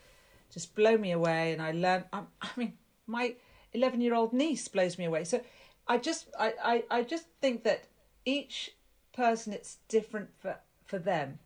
[0.50, 2.04] just blow me away, and I learn.
[2.12, 2.72] I, I mean,
[3.08, 3.34] my
[3.72, 5.24] 11 year old niece blows me away.
[5.24, 5.40] So
[5.86, 7.84] I just, I, I, I just think that
[8.24, 8.72] each
[9.18, 11.38] person it's different for for them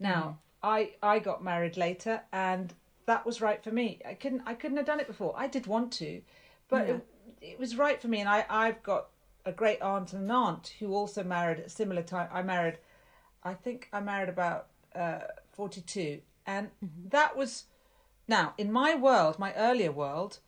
[0.00, 0.68] now mm.
[0.68, 2.72] i i got married later and
[3.04, 5.66] that was right for me i couldn't i couldn't have done it before i did
[5.66, 6.22] want to
[6.68, 6.94] but yeah.
[6.94, 7.06] it,
[7.42, 9.08] it was right for me and i i've got
[9.44, 12.78] a great aunt and an aunt who also married at a similar time i married
[13.44, 15.18] i think i married about uh,
[15.52, 17.08] 42 and mm-hmm.
[17.10, 17.64] that was
[18.26, 20.38] now in my world my earlier world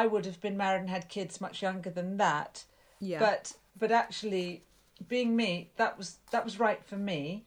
[0.00, 2.64] i would have been married and had kids much younger than that
[3.00, 4.62] yeah but but actually
[5.08, 7.44] being me, that was that was right for me.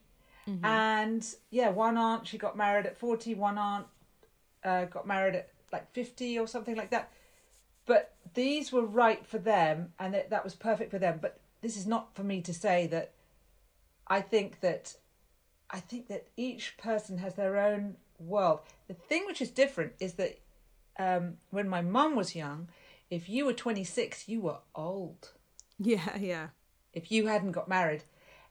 [0.47, 0.65] Mm-hmm.
[0.65, 3.33] And yeah, one aunt she got married at forty.
[3.35, 3.87] One aunt
[4.63, 7.11] uh, got married at like fifty or something like that.
[7.85, 11.19] But these were right for them, and it, that was perfect for them.
[11.21, 13.13] But this is not for me to say that.
[14.09, 14.95] I think that,
[15.69, 18.61] I think that each person has their own world.
[18.87, 20.39] The thing which is different is that
[20.99, 22.69] um, when my mum was young,
[23.09, 25.31] if you were twenty six, you were old.
[25.79, 26.47] Yeah, yeah
[26.97, 28.03] if you hadn't got married.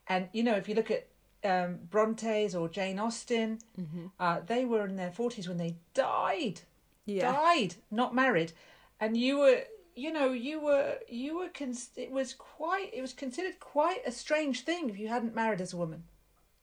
[0.07, 1.07] And you know, if you look at
[1.43, 4.07] um, Bronte's or Jane Austen, mm-hmm.
[4.19, 6.61] uh, they were in their forties when they died.
[7.05, 7.31] Yeah.
[7.31, 8.53] Died, not married,
[8.99, 9.61] and you were,
[9.95, 11.49] you know, you were, you were.
[11.49, 12.89] Cons- it was quite.
[12.93, 16.03] It was considered quite a strange thing if you hadn't married as a woman.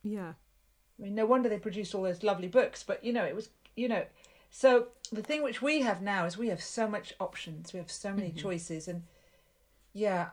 [0.03, 0.33] Yeah.
[0.99, 2.83] I mean, no wonder they produced all those lovely books.
[2.83, 4.05] But you know, it was, you know,
[4.57, 7.73] so the thing which we have now is we have so much options.
[7.73, 8.39] We have so many mm-hmm.
[8.39, 9.03] choices, and
[9.93, 10.29] yeah,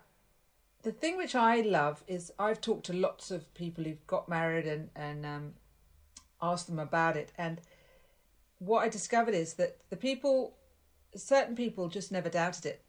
[0.83, 4.67] the thing which I love is I've talked to lots of people who've got married
[4.67, 5.53] and and um,
[6.39, 7.61] asked them about it, and
[8.59, 10.53] what I discovered is that the people,
[11.15, 12.83] certain people, just never doubted it,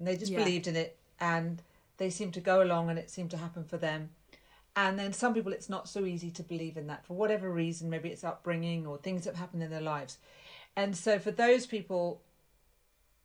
[0.00, 0.38] and they just yeah.
[0.38, 1.62] believed in it, and
[1.98, 4.10] they seemed to go along, and it seemed to happen for them.
[4.74, 7.88] And then some people, it's not so easy to believe in that for whatever reason.
[7.88, 10.18] Maybe it's upbringing or things that have happened in their lives.
[10.76, 12.22] And so for those people,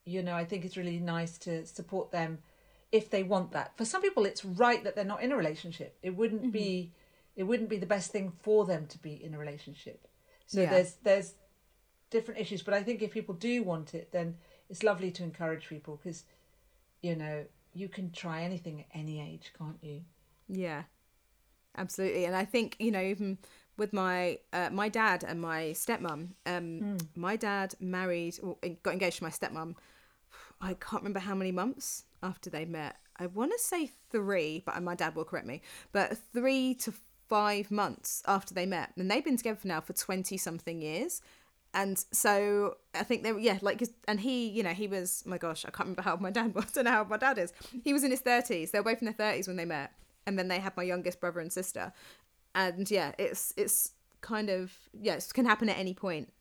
[0.06, 2.40] you know, I think it's really nice to support them
[2.92, 3.78] if they want that.
[3.78, 5.98] For some people, it's right that they're not in a relationship.
[6.02, 6.52] It wouldn't mm-hmm.
[6.52, 6.92] be,
[7.36, 10.08] it wouldn't be the best thing for them to be in a relationship.
[10.48, 10.70] So yeah.
[10.70, 11.34] there's there's
[12.10, 14.36] different issues, but I think if people do want it, then
[14.70, 16.24] it's lovely to encourage people because,
[17.02, 20.02] you know, you can try anything at any age, can't you?
[20.50, 20.84] Yeah,
[21.78, 22.26] absolutely.
[22.26, 23.38] And I think you know even
[23.82, 26.30] with my uh, my dad and my stepmom.
[26.46, 27.08] Um, mm.
[27.16, 29.76] My dad married or got engaged to my stepmom.
[30.62, 32.98] I can't remember how many months after they met.
[33.18, 35.64] I want to say three, but my dad will correct me.
[35.92, 36.94] But three to
[37.28, 41.22] five months after they met, and they've been together for now for twenty something years.
[41.74, 45.38] And so I think they were, yeah, like, and he, you know, he was, my
[45.38, 46.66] gosh, I can't remember how my dad was.
[46.70, 47.54] I don't know how my dad is.
[47.86, 48.72] He was in his 30s.
[48.72, 49.94] They were both in their 30s when they met.
[50.28, 51.94] And then they had my youngest brother and sister.
[52.56, 56.32] And yeah, it's, it's kind of, yeah, it can happen at any point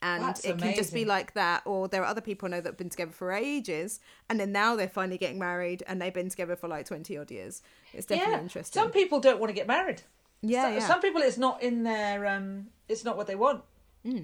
[0.00, 2.60] and That's it can just be like that or there are other people I know
[2.60, 3.98] that have been together for ages
[4.30, 7.30] and then now they're finally getting married and they've been together for like 20 odd
[7.32, 8.40] years it's definitely yeah.
[8.40, 10.02] interesting Some people don't want to get married.
[10.40, 12.26] yeah So- yeah Some people, it's not in their.
[12.26, 13.62] Um, it's not what they want.
[14.04, 14.20] yeah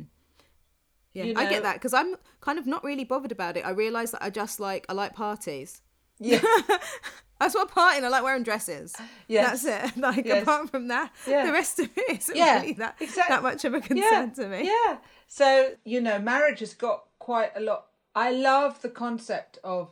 [1.13, 4.11] you i get that because i'm kind of not really bothered about it i realize
[4.13, 5.83] that i just like i like parties
[6.19, 6.41] Yeah.
[7.41, 8.95] that's what partying i like wearing dresses
[9.29, 9.63] Yes.
[9.63, 10.43] that's it like Yes.
[10.43, 11.47] apart from that Yeah.
[11.47, 13.83] the rest of it isn't Yeah, really that, exact- that much of a yeah.
[13.87, 14.99] concern to me Yeah.
[15.27, 17.87] So you know, marriage has got quite a lot.
[18.15, 19.91] I love the concept of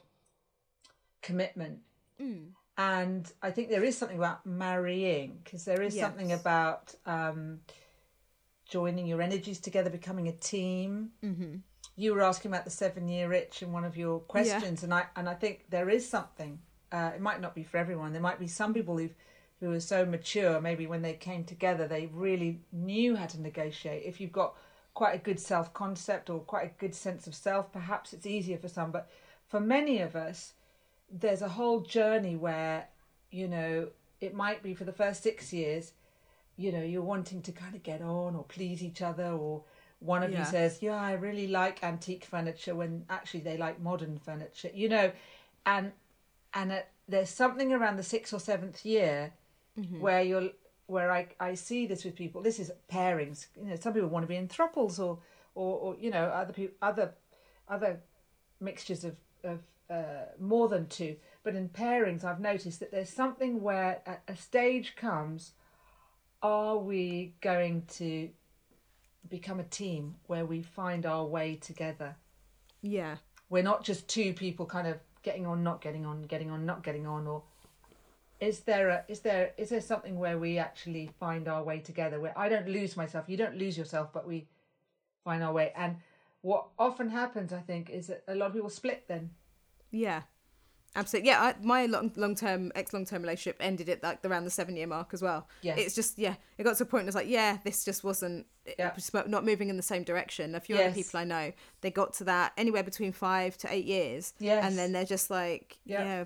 [1.23, 1.81] commitment,
[2.21, 2.49] Mm.
[2.79, 7.61] and I think there is something about marrying because there is something about um,
[8.69, 11.11] joining your energies together, becoming a team.
[11.25, 11.57] Mm-hmm.
[11.97, 15.29] You were asking about the seven-year itch in one of your questions, and I and
[15.29, 16.61] I think there is something.
[16.93, 18.13] Uh, it might not be for everyone.
[18.13, 19.11] There might be some people who
[19.61, 20.61] who are so mature.
[20.61, 24.03] Maybe when they came together, they really knew how to negotiate.
[24.05, 24.55] If you've got
[24.93, 28.59] quite a good self concept or quite a good sense of self, perhaps it's easier
[28.59, 28.91] for some.
[28.91, 29.09] But
[29.49, 30.55] for many of us,
[31.11, 32.89] there's a whole journey where
[33.31, 33.89] you know
[34.21, 35.93] it might be for the first six years
[36.57, 39.63] you know you're wanting to kind of get on or please each other or
[40.01, 44.19] one of you says yeah i really like antique furniture when actually they like modern
[44.19, 45.11] furniture you know
[45.67, 45.93] and
[46.55, 49.33] and uh, there's something around the sixth or seventh year
[50.01, 50.51] where you're
[50.87, 54.25] where I, I see this with people this is pairings you know some people want
[54.25, 55.19] to be in thruples or
[55.55, 57.15] or, or you know other people other
[57.69, 58.01] other
[58.61, 59.61] mixtures of, of
[59.91, 61.17] uh, more than two.
[61.43, 65.53] But in pairings, I've noticed that there's something where a, a stage comes
[66.43, 68.29] are we going to
[69.29, 72.17] become a team where we find our way together?
[72.81, 73.17] yeah
[73.49, 76.83] We're not just two people kind of getting on, not getting on, getting on, not
[76.83, 77.43] getting on, or
[78.41, 82.19] is there a is there is there something where we actually find our way together
[82.21, 84.49] where I don't lose myself, you don't lose yourself, but we
[85.25, 85.73] find our way.
[85.77, 85.97] And
[86.41, 89.31] what often happens, I think, is that a lot of people split then.
[89.91, 90.23] Yeah,
[90.97, 91.29] absolutely.
[91.29, 94.51] Yeah, I, my long long term ex long term relationship ended at like around the
[94.51, 95.49] seven year mark as well.
[95.63, 95.77] Yeah.
[95.77, 97.03] it's just yeah, it got to a point.
[97.03, 98.95] It was like yeah, this just wasn't it Yeah.
[98.95, 100.55] was not moving in the same direction.
[100.55, 100.87] A few Yes.
[100.87, 104.35] other people I know, they got to that anywhere between five to eight years.
[104.39, 104.65] Yes.
[104.65, 106.05] and then they're just like Yeah.
[106.05, 106.25] yeah,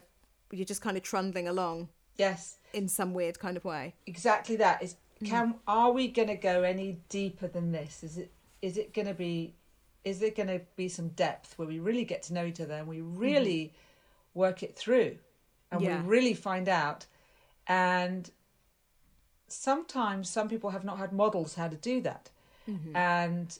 [0.50, 3.94] you're just kind of trundling along Yes, in some weird kind of way.
[4.07, 4.83] exactly that.
[4.83, 5.29] Is mm.
[5.29, 8.02] can are we going to go any deeper than this?
[8.02, 9.55] Is it is it going to be
[10.05, 12.74] is it going to be some depth where we really get to know each other
[12.74, 13.18] and we mm-hmm.
[13.18, 13.72] really
[14.37, 15.18] work it through
[15.70, 16.01] and Yeah.
[16.03, 17.07] we really find out.
[17.66, 18.31] And
[19.49, 22.31] sometimes some people have not had models how to do that.
[22.68, 22.96] Mm-hmm.
[22.96, 23.59] And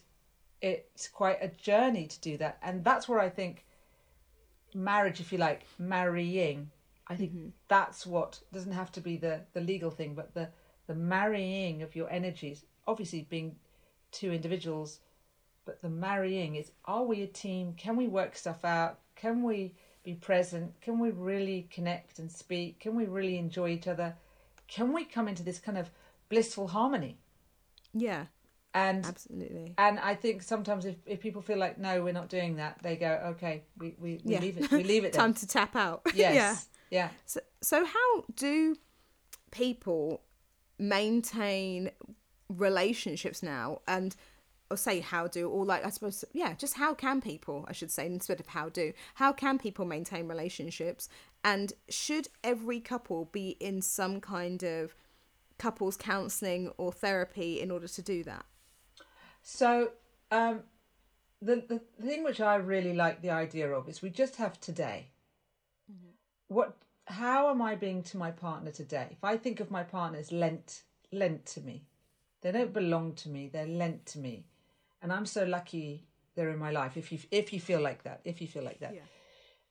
[0.61, 2.59] it's quite a journey to do that.
[2.62, 3.65] And that's where i think
[4.75, 6.71] marriage if you like marrying
[7.07, 7.49] i think mm-hmm.
[7.67, 10.51] that's what doesn't have to be the the legal thing but the
[10.87, 13.57] the marrying of your energies obviously being
[14.11, 15.01] two individuals
[15.67, 17.75] but the marrying is are we a team?
[17.77, 19.01] Can we work stuff out?
[19.17, 19.75] Can we
[20.07, 24.14] be present can we really connect and speak can we really enjoy each other
[24.69, 25.90] can we come into this kind of
[26.29, 27.19] blissful harmony
[27.92, 28.27] Yeah,
[28.73, 29.75] and absolutely.
[29.79, 32.95] and I think sometimes if, if people feel like no, we're not doing that, they
[32.97, 34.40] go, okay, we, we, we Yeah.
[34.40, 34.71] leave it.
[34.71, 35.12] We leave it.
[35.23, 36.03] Time to tap out.
[36.14, 36.35] Yes.
[36.35, 36.57] yeah.
[36.99, 37.09] Yeah.
[37.25, 38.77] So, so how do
[39.51, 40.23] people
[40.79, 41.90] maintain
[42.49, 43.81] relationships now?
[43.88, 44.14] And
[44.71, 47.91] or say how do or like I suppose yeah, just how can people I should
[47.91, 51.09] say instead of how do how can people maintain relationships?
[51.45, 54.95] And should every couple be in some kind of
[55.59, 58.45] couples counselling or therapy in order to do that?
[59.43, 59.93] So
[60.31, 60.63] um,
[61.41, 65.09] the the thing which I really like the idea of is we just have today.
[66.49, 66.77] What?
[67.07, 69.09] How am I being to my partner today?
[69.13, 71.85] If I think of my partner as lent lent to me,
[72.41, 73.49] they don't belong to me.
[73.49, 74.47] They're lent to me,
[75.03, 76.97] and I'm so lucky they're in my life.
[76.97, 78.95] If you if you feel like that, if you feel like that.
[78.95, 79.03] Yeah.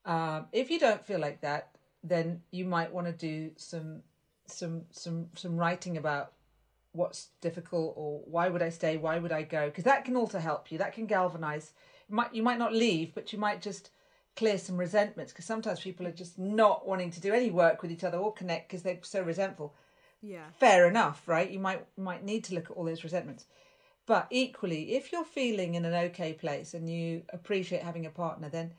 [0.05, 4.01] Um, if you don't feel like that, then you might want to do some
[4.47, 6.33] some some some writing about
[6.91, 9.65] what's difficult or why would I stay, why would I go?
[9.65, 10.77] Because that can also help you.
[10.77, 11.73] That can galvanize.
[12.09, 13.91] You might you might not leave, but you might just
[14.35, 15.31] clear some resentments.
[15.31, 18.33] Because sometimes people are just not wanting to do any work with each other or
[18.33, 19.75] connect because they're so resentful.
[20.21, 20.45] Yeah.
[20.59, 21.49] Fair enough, right?
[21.49, 23.45] You might might need to look at all those resentments.
[24.05, 28.49] But equally, if you're feeling in an okay place and you appreciate having a partner,
[28.49, 28.73] then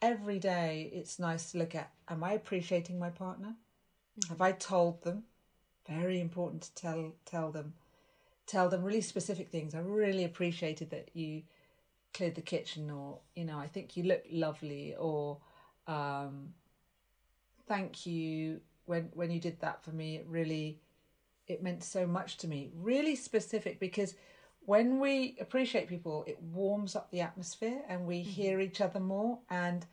[0.00, 3.54] every day it's nice to look at am I appreciating my partner?
[4.28, 5.24] Have I told them?
[5.86, 7.74] Very important to tell tell them.
[8.46, 9.74] Tell them really specific things.
[9.74, 11.42] I really appreciated that you
[12.14, 15.38] cleared the kitchen or, you know, I think you look lovely or
[15.86, 16.54] um
[17.66, 20.16] thank you when when you did that for me.
[20.16, 20.80] It really
[21.46, 22.70] it meant so much to me.
[22.74, 24.14] Really specific because
[24.66, 28.30] when we appreciate people, it warms up the atmosphere and we mm-hmm.
[28.30, 29.38] hear each other more.
[29.50, 29.84] And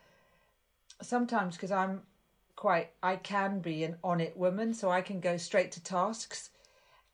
[1.01, 2.01] sometimes, because I'm
[2.55, 6.49] quite, I can be an on it woman, so I can go straight to tasks.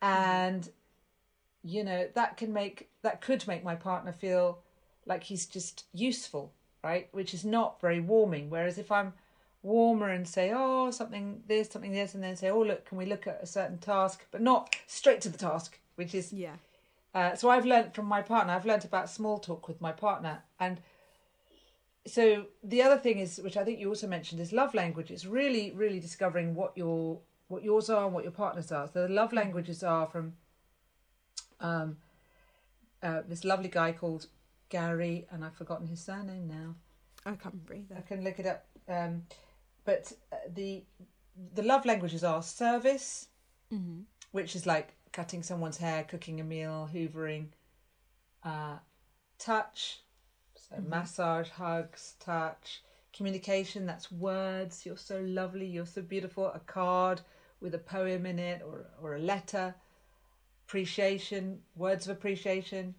[0.01, 0.13] Mm-hmm.
[0.13, 0.69] And,
[1.63, 4.59] you know, that can make, that could make my partner feel
[5.05, 6.51] like he's just useful,
[6.83, 7.07] right?
[7.11, 8.49] Which is not very warming.
[8.49, 9.13] Whereas if I'm
[9.61, 13.05] warmer and say, oh, something this, something this, and then say, oh, look, can we
[13.05, 16.55] look at a certain task, but not straight to the task, which is Yeah.
[17.15, 18.53] Uh, so I've learned from my partner.
[18.53, 20.81] I've learned about small talk with my partner, and
[22.05, 25.09] so the other thing is, which I think you also mentioned, is love language.
[25.09, 28.87] It's really, really discovering what your what yours are and what your partners are.
[28.93, 30.33] So the love languages are from
[31.59, 31.97] um,
[33.01, 34.27] uh, this lovely guy called
[34.69, 36.75] Gary, and I've forgotten his surname now.
[37.25, 37.91] I can't breathe.
[37.95, 38.65] I can look it up.
[38.87, 39.23] Um,
[39.83, 40.83] but uh, the
[41.53, 43.27] the love languages are service,
[43.73, 44.01] Mm-hmm.
[44.31, 47.45] which is like cutting someone's hair, cooking a meal, hoovering,
[48.43, 48.75] uh,
[49.39, 50.01] touch,
[50.55, 57.21] so massage, hugs, touch, communication, that's words, you're so lovely, you're so beautiful, a card
[57.61, 59.73] with a poem in it or, or a letter,
[60.67, 62.93] appreciation, words of appreciation,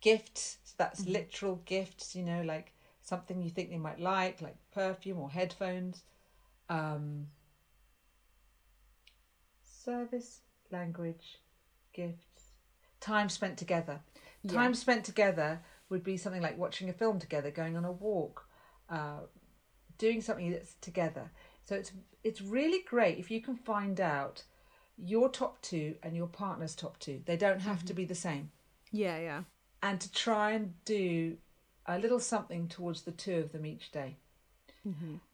[0.00, 2.72] gifts, so that's literal gifts, you know, like
[3.02, 6.04] something you think they might like, like perfume or headphones.
[6.68, 7.26] Um,
[9.64, 10.40] service,
[10.70, 11.38] language,
[11.92, 12.50] gifts,
[13.00, 14.00] time spent together.
[14.42, 14.52] Yeah.
[14.52, 18.46] Time spent together would be something like watching a film together, going on a walk,
[18.90, 19.20] uh,
[19.98, 21.30] doing something that's together.
[21.64, 21.92] So it's
[22.22, 24.42] it's really great if you can find out
[24.96, 27.22] your top two and your partner's top two.
[27.26, 28.50] They don't have to be the same,
[28.92, 29.42] Yeah, yeah.
[29.82, 31.36] and to try and do
[31.86, 34.16] a little something towards the two of them each day.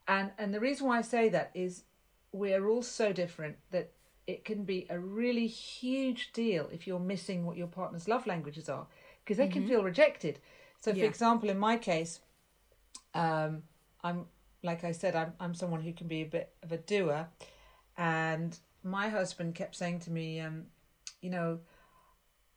[0.07, 1.83] And and the reason why I say that is
[2.31, 3.91] we're all so different that
[4.27, 8.69] it can be a really huge deal if you're missing what your partner's love languages
[8.69, 8.87] are
[9.23, 10.39] because they can feel rejected.
[10.79, 12.19] So, for example, in my case,
[13.13, 13.63] um,
[14.03, 14.25] I'm
[14.63, 17.27] like I said, I'm I'm someone who can be a bit of a doer,
[17.97, 20.65] and my husband kept saying to me, um,
[21.21, 21.59] you know,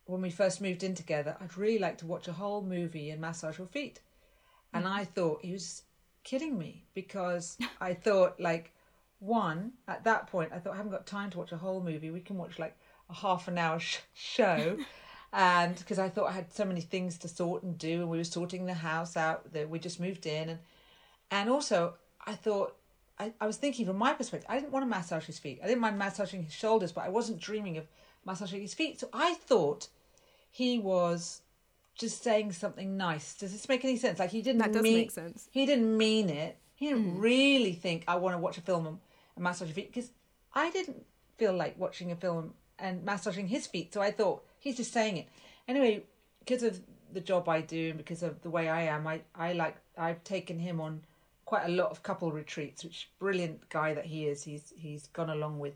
[0.05, 3.21] when we first moved in together, I'd really like to watch a whole movie and
[3.21, 3.99] massage your feet.
[4.73, 5.83] And I thought he was
[6.25, 8.73] kidding me because I thought, like,
[9.19, 12.11] one, at that point, I thought, I haven't got time to watch a whole movie.
[12.11, 12.77] We can watch like
[13.09, 14.77] a half an hour sh- show.
[15.33, 18.17] and because I thought I had so many things to sort and do, and we
[18.17, 20.49] were sorting the house out, that we just moved in.
[20.49, 20.59] And,
[21.31, 21.95] and also,
[22.25, 22.75] I thought,
[23.19, 25.59] I, I was thinking from my perspective, I didn't want to massage his feet.
[25.63, 27.87] I didn't mind massaging his shoulders, but I wasn't dreaming of
[28.25, 28.99] massaging his feet.
[28.99, 29.87] So I thought
[30.51, 31.41] he was
[31.95, 33.35] just saying something nice.
[33.35, 34.19] Does this make any sense?
[34.19, 35.47] Like he didn't That does mean, make sense.
[35.51, 36.57] He didn't mean it.
[36.75, 38.99] He didn't really think I want to watch a film and,
[39.35, 40.11] and massage your feet because
[40.53, 41.05] I didn't
[41.37, 43.93] feel like watching a film and massaging his feet.
[43.93, 45.27] So I thought he's just saying it.
[45.67, 46.03] Anyway,
[46.39, 46.81] because of
[47.13, 50.23] the job I do and because of the way I am, I, I like I've
[50.23, 51.01] taken him on
[51.45, 54.43] quite a lot of couple retreats, which brilliant guy that he is.
[54.43, 55.75] He's he's gone along with,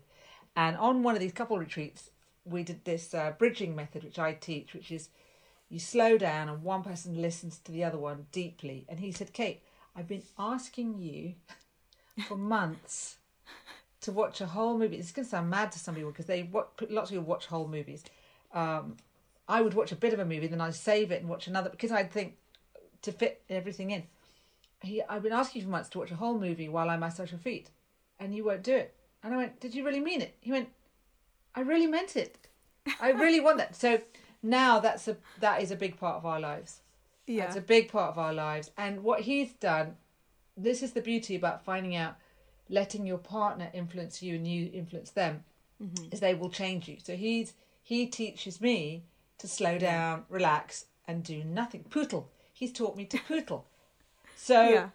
[0.54, 2.10] and on one of these couple retreats,
[2.44, 5.08] we did this uh, bridging method, which I teach, which is
[5.70, 8.84] you slow down and one person listens to the other one deeply.
[8.88, 9.62] And he said, Kate,
[9.96, 11.34] I've been asking you
[12.26, 13.16] for months
[14.02, 14.96] to watch a whole movie.
[14.96, 17.46] Is going to sound mad to some people because they wa- lots of people watch
[17.46, 18.04] whole movies.
[18.52, 18.96] Um,
[19.48, 21.70] I would watch a bit of a movie, then I'd save it and watch another
[21.70, 22.36] because I'd think
[23.02, 24.04] to fit everything in.
[24.82, 27.32] He, I've been asking you for months to watch a whole movie while I massage
[27.32, 27.70] your feet,
[28.18, 28.94] and you won't do it.
[29.22, 30.36] And I went, Did you really mean it?
[30.40, 30.68] He went,
[31.54, 32.38] I really meant it.
[33.00, 33.76] I really want that.
[33.76, 34.00] So
[34.42, 36.80] now that's a that is a big part of our lives.
[37.30, 37.44] Yeah.
[37.44, 38.70] It's a big part of our lives.
[38.76, 39.96] And what he's done,
[40.56, 42.16] this is the beauty about finding out,
[42.68, 45.44] letting your partner influence you and you influence them,
[45.82, 46.06] mm-hmm.
[46.10, 46.96] is they will change you.
[47.00, 49.04] So he's he teaches me
[49.38, 51.84] to slow down, relax, and do nothing.
[51.88, 52.28] Poodle.
[52.52, 53.66] He's taught me to poodle.
[54.36, 54.88] So yeah.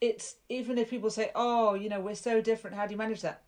[0.00, 2.76] it's even if people say, "Oh, you know, we're so different.
[2.76, 3.42] How do you manage that?"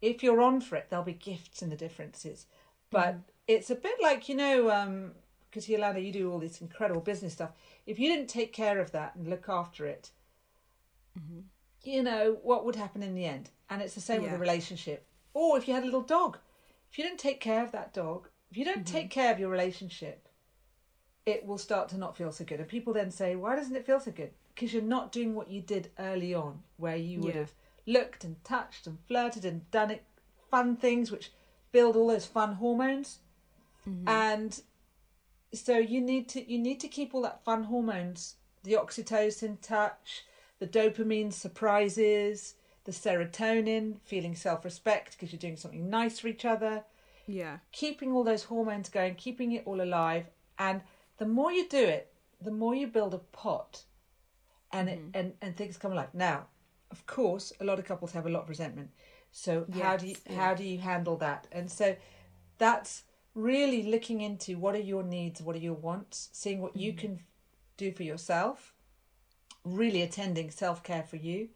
[0.00, 2.46] If you're on for it, there'll be gifts in the differences.
[2.90, 3.20] But mm-hmm.
[3.48, 5.12] it's a bit like you know, because
[5.54, 7.50] Yolanda, you do all this incredible business stuff.
[7.86, 10.10] If you didn't take care of that and look after it,
[11.18, 11.40] mm-hmm.
[11.82, 13.50] you know what would happen in the end.
[13.70, 15.06] And it's the same with a relationship.
[15.34, 16.38] Or if you had a little dog,
[16.90, 19.20] if you didn't take care of that dog, if you don't take mm-hmm.
[19.20, 20.28] care of your relationship,
[21.26, 22.60] it will start to not feel so good.
[22.60, 24.30] And people then say, why doesn't it feel so good?
[24.54, 27.40] Because you're not doing what you did early on, where you would Yeah.
[27.40, 27.52] have
[27.86, 30.04] looked and touched and flirted and done it,
[30.50, 31.30] fun things which
[31.72, 33.18] build all those fun hormones.
[33.86, 34.08] Mm-hmm.
[34.08, 34.62] And
[35.52, 40.24] so you need to you need to keep all that fun hormones, the oxytocin, touch,
[40.58, 46.84] the dopamine surprises, the serotonin, feeling self-respect because you're doing something nice for each other.
[47.26, 47.58] Yeah.
[47.72, 50.30] keeping all those hormones going, keeping it all alive.
[50.58, 50.80] And
[51.18, 53.82] the more you do it, the more you build a pot
[54.72, 55.10] and it, mm-hmm.
[55.12, 56.08] and, and things come alive.
[56.14, 56.46] Now,
[56.90, 58.90] of course, a lot of couples have a lot of resentment.
[59.30, 61.46] So how do you Yes, how do you handle that?
[61.52, 61.96] And so
[62.56, 63.02] that's
[63.38, 66.98] really looking into what are your needs, what are your wants, seeing what you mm.
[66.98, 67.20] can
[67.76, 68.74] do for yourself,
[69.64, 71.48] really attending self care for you,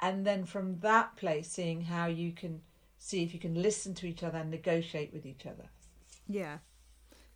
[0.00, 2.60] and then from that place seeing how you can
[2.98, 5.70] see if you can listen to each other and negotiate with each other.
[6.28, 6.58] Yeah.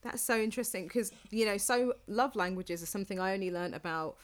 [0.03, 4.19] That's so interesting because, you know, so love languages are something I only learnt about,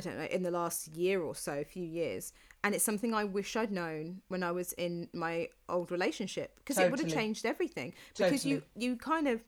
[0.00, 2.32] I don't know, in the last year or so, a few years.
[2.62, 6.76] And it's something I wish I'd known when I was in my old relationship because
[6.86, 7.94] it would have changed everything.
[8.30, 9.42] Because you, you kind of,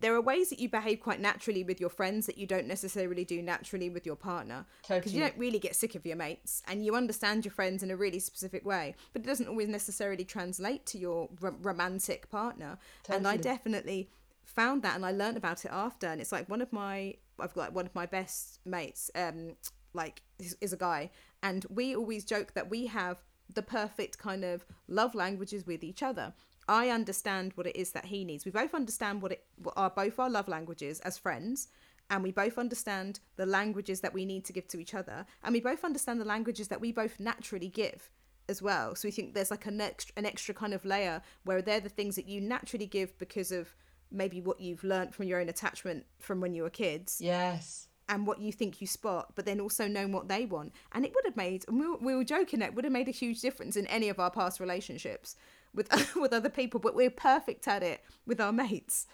[0.00, 3.24] there are ways that you behave quite naturally with your friends that you don't necessarily
[3.24, 4.66] do naturally with your partner.
[4.98, 7.90] Because you don't really get sick of your mates and you understand your friends in
[7.90, 12.76] a really specific way, but it doesn't always necessarily translate to your ro- romantic partner.
[13.16, 14.10] And I definitely
[14.44, 16.06] found that and I learned about it after.
[16.08, 19.56] And it's like one of my, I've got one of my best mates, um,
[19.92, 21.10] like is, is a guy,
[21.42, 23.18] and we always joke that we have
[23.52, 26.32] the perfect kind of love languages with each other.
[26.66, 28.44] I understand what it is that he needs.
[28.44, 31.68] We both understand what it what are both our love languages as friends,
[32.10, 35.52] and we both understand the languages that we need to give to each other, and
[35.52, 38.10] we both understand the languages that we both naturally give
[38.48, 38.94] as well.
[38.94, 41.88] So we think there's like an extra, an extra kind of layer where they're the
[41.88, 43.74] things that you naturally give because of
[44.14, 47.88] maybe what you've learned from your own attachment from when you were kids Yes.
[48.08, 50.72] and what you think you spot, but then also knowing what they want.
[50.92, 53.08] And it would have made, and we were, we were joking, it would have made
[53.08, 55.36] a huge difference in any of our past relationships
[55.74, 56.80] with with other people.
[56.80, 59.06] But we're perfect at it with our mates.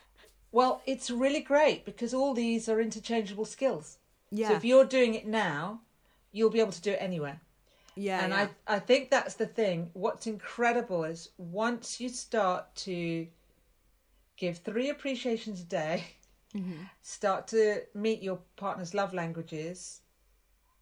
[0.53, 3.99] Well, it's really great because all these are interchangeable skills.
[4.33, 4.49] Yeah.
[4.49, 5.81] So if you're doing it now,
[6.33, 7.41] you'll be able to do it anywhere.
[7.97, 8.49] Yeah, and yeah.
[8.67, 9.91] I, I think that's the thing.
[9.93, 13.27] What's incredible is once you start to
[14.41, 16.05] give three appreciations a day,
[16.57, 16.83] Mm-hmm.
[17.03, 20.01] start to meet your partner's love languages,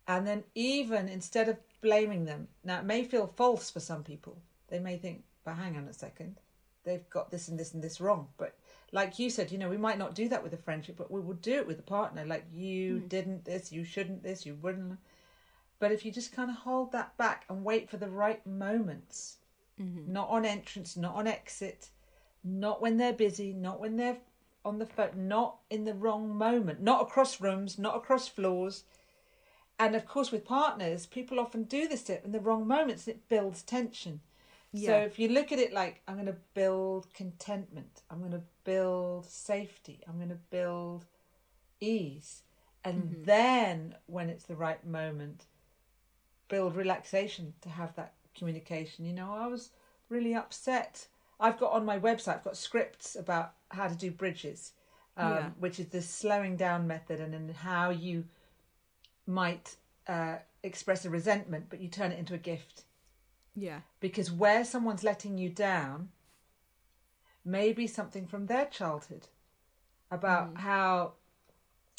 [0.06, 4.38] and then even instead of blaming them, now it may feel false for some people.
[4.68, 6.40] They may think, but hang on a second,
[6.84, 8.28] they've got this and this and this wrong.
[8.38, 8.56] But
[8.92, 11.20] like you said, you know, we might not do that with a friendship, but we
[11.20, 12.24] will do it with a partner.
[12.24, 14.98] Like you didn't this, you shouldn't this, you wouldn't.
[15.80, 19.36] But if you just kind of hold that back and wait for the right moments,
[20.14, 21.90] not on entrance, not on exit,
[22.48, 24.18] not when they're busy, not when they're
[24.64, 28.84] on the phone, not in the wrong moment, not across rooms, not across floors.
[29.78, 33.28] And of course, with partners, people often do this in the wrong moments and it
[33.28, 34.20] builds tension.
[34.72, 34.86] Yeah.
[34.86, 38.42] So if you look at it like, I'm going to build contentment, I'm going to
[38.64, 41.06] build safety, I'm going to build
[41.80, 42.42] ease.
[42.84, 43.22] And mm-hmm.
[43.24, 45.46] then when it's the right moment,
[46.48, 49.04] build relaxation to have that communication.
[49.04, 49.70] You know, I was
[50.08, 51.06] really upset.
[51.40, 54.72] I've got on my website, I've got scripts about how to do bridges,
[55.16, 55.50] um, Yeah.
[55.58, 58.24] which is the slowing down method, and then how you
[59.26, 59.76] might
[60.06, 62.84] uh, express a resentment, but you turn it into a gift.
[63.54, 66.10] yeah, Because where someone's letting you down
[67.44, 69.26] may be something from their childhood
[70.10, 71.12] about how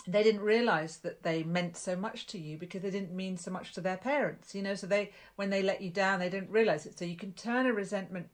[0.08, 3.52] they didn't realize that they meant so much to you because they didn't mean so
[3.52, 6.50] much to their parents you know so they when they let you down they didn't
[6.50, 8.30] realize it so you can turn a resentment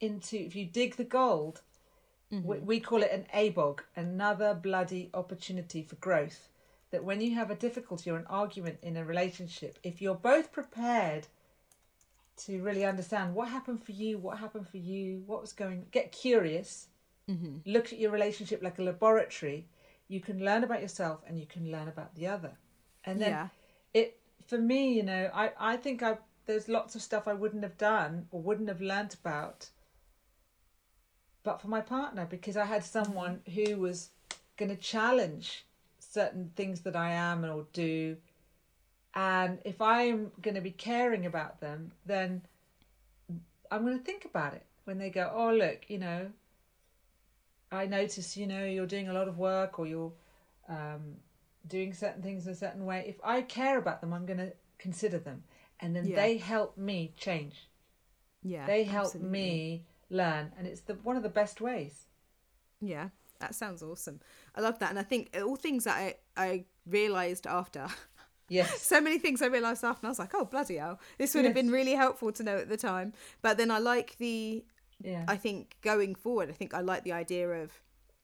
[0.00, 1.62] into if you dig the gold
[2.30, 2.66] we, mm-hmm.
[2.66, 6.48] we call it an abog another bloody opportunity for growth.
[6.90, 10.52] That when you have a difficulty or an argument in a relationship if you're both
[10.52, 11.26] prepared
[12.38, 16.12] to really understand what happened for you what happened for you what was going get
[16.12, 16.88] curious
[17.28, 17.56] mm-hmm.
[17.64, 19.66] look at your relationship like a laboratory
[20.08, 22.52] you can learn about yourself and you can learn about the other.
[23.04, 23.48] And then Yeah.
[23.94, 26.16] it for me you know i i think i
[26.46, 29.70] there's lots of stuff i wouldn't have done or wouldn't have learnt about
[31.46, 34.10] but for my partner because i had someone who was
[34.56, 35.64] going to challenge
[35.98, 38.16] certain things that i am or do
[39.14, 42.42] and if i'm going to be caring about them then
[43.70, 46.30] i'm going to think about it when they go oh look you know
[47.72, 50.12] I notice, you know, you're doing a lot of work or you're
[50.68, 51.16] um,
[51.66, 53.04] doing certain things in a certain way.
[53.08, 55.42] If I care about them, I'm going to consider them.
[55.80, 56.16] And then Yeah.
[56.16, 57.68] they help me change.
[58.42, 58.66] yeah.
[58.66, 59.30] they help absolutely.
[59.30, 60.52] me learn.
[60.58, 62.06] And it's the one of the best ways.
[62.80, 63.08] Yeah,
[63.40, 64.20] that sounds awesome.
[64.54, 67.86] I love that, and I think all things that I I realised after.
[68.48, 68.80] Yes.
[68.80, 71.44] so many things I realised after, and I was like, oh bloody hell, this would
[71.44, 73.12] have been really helpful to know at the time.
[73.42, 74.64] But then I like the
[75.02, 75.24] Yeah.
[75.26, 77.72] I think going forward, I think I like the idea of,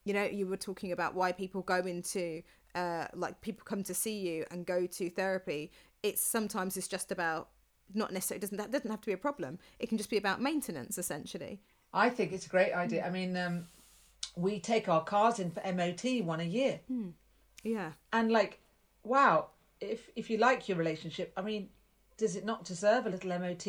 [0.05, 2.41] you know, you were talking about why people go into,
[2.73, 5.71] uh, like people come to see you and go to therapy.
[6.03, 7.49] It's sometimes it's just about
[7.93, 9.59] not necessarily doesn't that doesn't have to be a problem.
[9.77, 11.59] It can just be about maintenance essentially.
[11.93, 13.03] I think it's a great idea.
[13.03, 13.07] Mm.
[13.07, 13.67] I mean, um,
[14.35, 17.09] we take our cars in for MOT one a year, hmm.
[17.63, 17.91] Yeah.
[18.11, 18.59] and like,
[19.03, 19.47] wow,
[19.79, 21.69] if if you like your relationship, I mean,
[22.17, 23.67] does it not deserve a little MOT?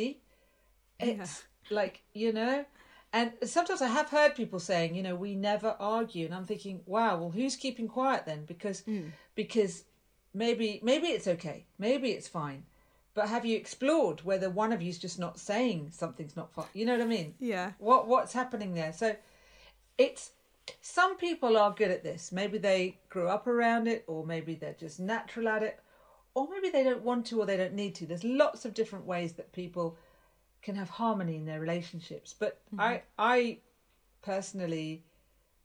[0.99, 2.65] It's like you know,
[3.13, 6.81] and sometimes I have heard people saying, you know, we never argue, and I'm thinking,
[6.87, 8.45] wow, well, who's keeping quiet then?
[8.47, 9.09] Because hmm.
[9.35, 9.85] because
[10.33, 12.65] maybe maybe it's okay, maybe it's fine,
[13.15, 16.67] but have you explored whether one of you's just not saying something's not fine?
[16.75, 17.35] You know what I mean?
[17.39, 17.73] Yeah.
[17.79, 18.93] What what's happening there?
[18.93, 19.17] So
[19.99, 20.33] it's
[20.81, 22.33] some people are good at this.
[22.33, 25.79] Maybe they grew up around it, or maybe they're just natural at it,
[26.35, 28.07] or maybe they don't want to or they don't need to.
[28.07, 29.97] There's lots of different ways that people
[30.63, 32.35] can have harmony in their relationships.
[32.37, 32.81] But mm-hmm.
[32.81, 33.59] I I
[34.23, 35.05] personally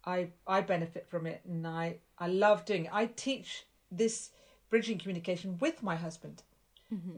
[0.06, 2.92] I I benefit from it and I I love doing it.
[2.94, 4.30] I teach this
[4.70, 6.44] bridging communication with my husband.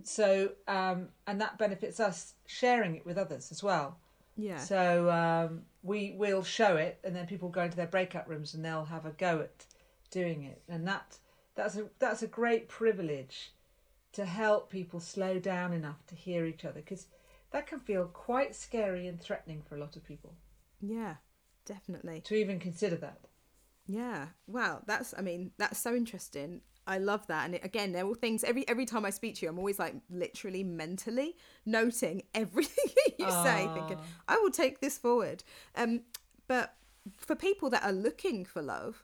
[0.03, 3.97] So um and that benefits us sharing it with others as well.
[4.37, 4.59] Yeah.
[4.59, 8.63] So um, we will show it, and then people go into their breakout rooms and
[8.63, 9.65] they'll have a go at
[10.09, 11.17] doing it, and that
[11.55, 13.51] that's a that's a great privilege
[14.13, 17.07] to help people slow down enough to hear each other because
[17.51, 20.33] that can feel quite scary and threatening for a lot of people
[20.81, 21.15] yeah.
[21.65, 22.21] Definitely.
[22.21, 23.19] to even consider that.
[23.85, 24.27] Yeah.
[24.47, 24.81] Wow.
[24.85, 25.13] That's.
[25.17, 26.61] I mean, that's so interesting.
[26.87, 27.45] I love that.
[27.45, 28.43] And it, again, they're all things.
[28.43, 33.19] Every every time I speak to you, I'm always like literally mentally noting everything that
[33.19, 35.43] you say, thinking I will take this forward.
[35.75, 36.01] Um,
[36.47, 36.75] but
[37.17, 39.03] for people that are looking for love,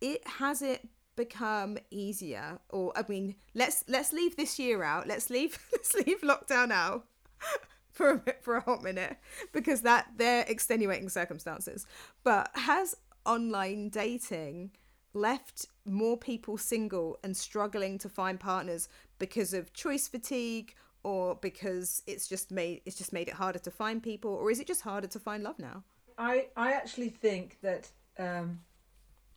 [0.00, 5.30] it has it become easier or i mean let's let's leave this year out let's
[5.30, 7.06] leave let's leave lockdown out
[7.90, 9.16] for a bit, for a hot minute
[9.52, 11.86] because that they're extenuating circumstances
[12.22, 12.94] but has
[13.24, 14.70] online dating
[15.14, 22.02] left more people single and struggling to find partners because of choice fatigue or because
[22.06, 24.82] it's just made it's just made it harder to find people or is it just
[24.82, 25.82] harder to find love now
[26.18, 28.60] I I actually think that um,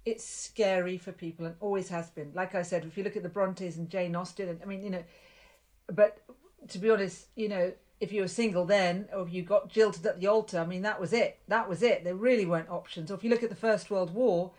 [0.05, 2.31] it's scary for people and always has been.
[2.33, 4.83] Like I said, if you look at the Brontes and Jane Austen, and I mean,
[4.83, 5.03] you know,
[5.87, 6.19] but
[6.69, 10.05] to be honest, you know, if you were single then, or if you got jilted
[10.05, 11.39] at the altar, I mean, that was it.
[11.49, 12.03] That was it.
[12.03, 13.11] There really weren't options.
[13.11, 14.51] Or if you look at the First World War,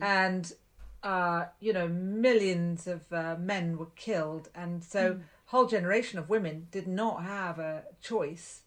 [0.00, 0.52] and
[1.06, 5.20] uh, you know, millions of uh, men were killed, and so
[5.52, 8.62] whole generation of women did not have a choice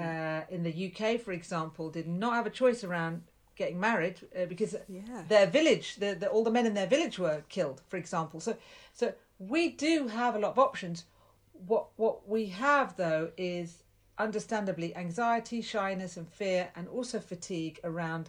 [0.00, 3.22] uh, in the UK, for example, did not have a choice around
[3.56, 5.22] getting married uh, because Yeah.
[5.28, 8.40] their village, the, the, all the men in their village were killed, for example.
[8.40, 8.56] So,
[8.92, 11.04] so we do have a lot of options.
[11.70, 13.84] What what we have though is
[14.18, 18.28] understandably anxiety, shyness, and fear, and also fatigue around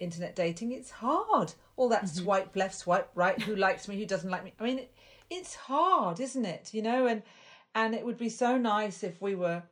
[0.00, 0.72] internet dating.
[0.72, 1.52] It's hard.
[1.76, 2.22] All that mm-hmm.
[2.22, 3.40] swipe left, swipe right.
[3.42, 3.98] Who likes me?
[3.98, 4.52] Who doesn't like me?
[4.58, 4.94] I mean, it,
[5.30, 6.74] it's hard, isn't it?
[6.74, 7.22] You know, and
[7.74, 9.62] and it would be so nice if we were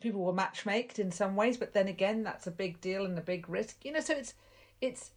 [0.00, 3.22] people were matchmaked in some ways, but then again, that's a big deal and a
[3.22, 3.84] big risk.
[3.84, 4.34] You know, so it's
[4.80, 5.10] it's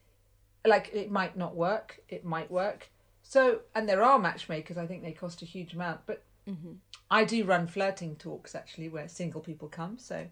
[0.65, 2.89] like it might not work, it might work.
[3.23, 4.77] So, and there are matchmakers.
[4.77, 6.73] I think they cost a huge amount, but mm-hmm.
[7.11, 10.25] I do run flirting talks actually, where single people come, so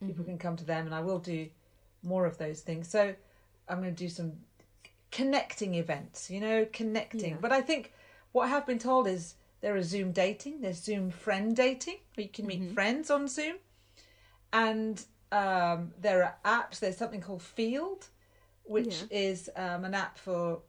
[0.00, 0.32] people mm-hmm.
[0.32, 1.48] can come to them, and I will do
[2.02, 2.88] more of those things.
[2.88, 3.14] So,
[3.68, 4.32] I'm going to do some
[5.10, 6.30] connecting events.
[6.30, 7.32] You know, connecting.
[7.32, 7.40] Yeah.
[7.40, 7.92] But I think
[8.32, 12.24] what I have been told is there is Zoom dating, there's Zoom friend dating, where
[12.24, 13.56] you can meet friends on Zoom,
[14.52, 16.80] and um, there are apps.
[16.80, 18.08] There's something called Feeld,
[18.64, 20.60] which is um, an app for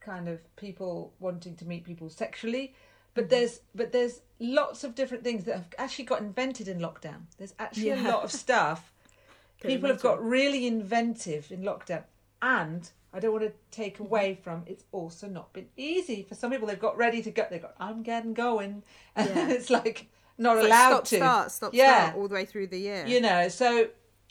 [0.00, 2.74] kind of people wanting to meet people sexually.
[3.14, 7.22] But there's but there's lots of different things that have actually got invented in lockdown.
[7.36, 8.92] There's actually a lot of stuff.
[9.60, 12.04] People have got really inventive in lockdown,
[12.42, 14.04] and I don't want to take mm-hmm.
[14.04, 16.68] away from it's also not been easy for some people.
[16.68, 17.46] They've got ready to go.
[17.50, 18.82] They've got I'm getting going,
[19.16, 19.48] and Yeah.
[19.48, 21.16] it's like not It's like stop to.
[21.16, 22.00] start stop Yeah.
[22.00, 23.88] start all the way through the year You know, so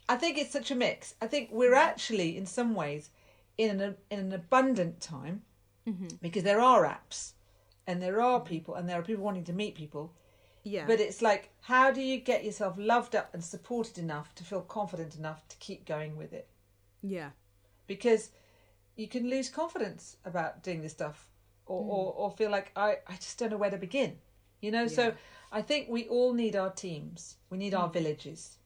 [0.10, 1.16] I think it's such a mix.
[1.22, 1.90] I think we're mm-hmm.
[1.90, 3.10] actually, in some ways,
[3.58, 5.42] in an in an abundant time
[5.88, 6.08] mm-hmm.
[6.22, 7.34] because there are apps
[7.88, 10.14] and there are people and there are people wanting to meet people.
[10.64, 14.44] yeah But it's like, how do you get yourself loved up and supported enough to
[14.44, 16.48] feel confident enough to keep going with it?
[17.02, 17.30] yeah
[17.88, 18.30] Because
[18.96, 21.30] you can lose confidence about doing this stuff
[21.66, 21.88] or, mm.
[21.88, 24.18] or, or feel like, I, I just don't know where to begin.
[24.62, 25.14] You know, so
[25.52, 27.36] I think we all need our teams.
[27.50, 27.94] We need our mm.
[27.94, 28.58] villages.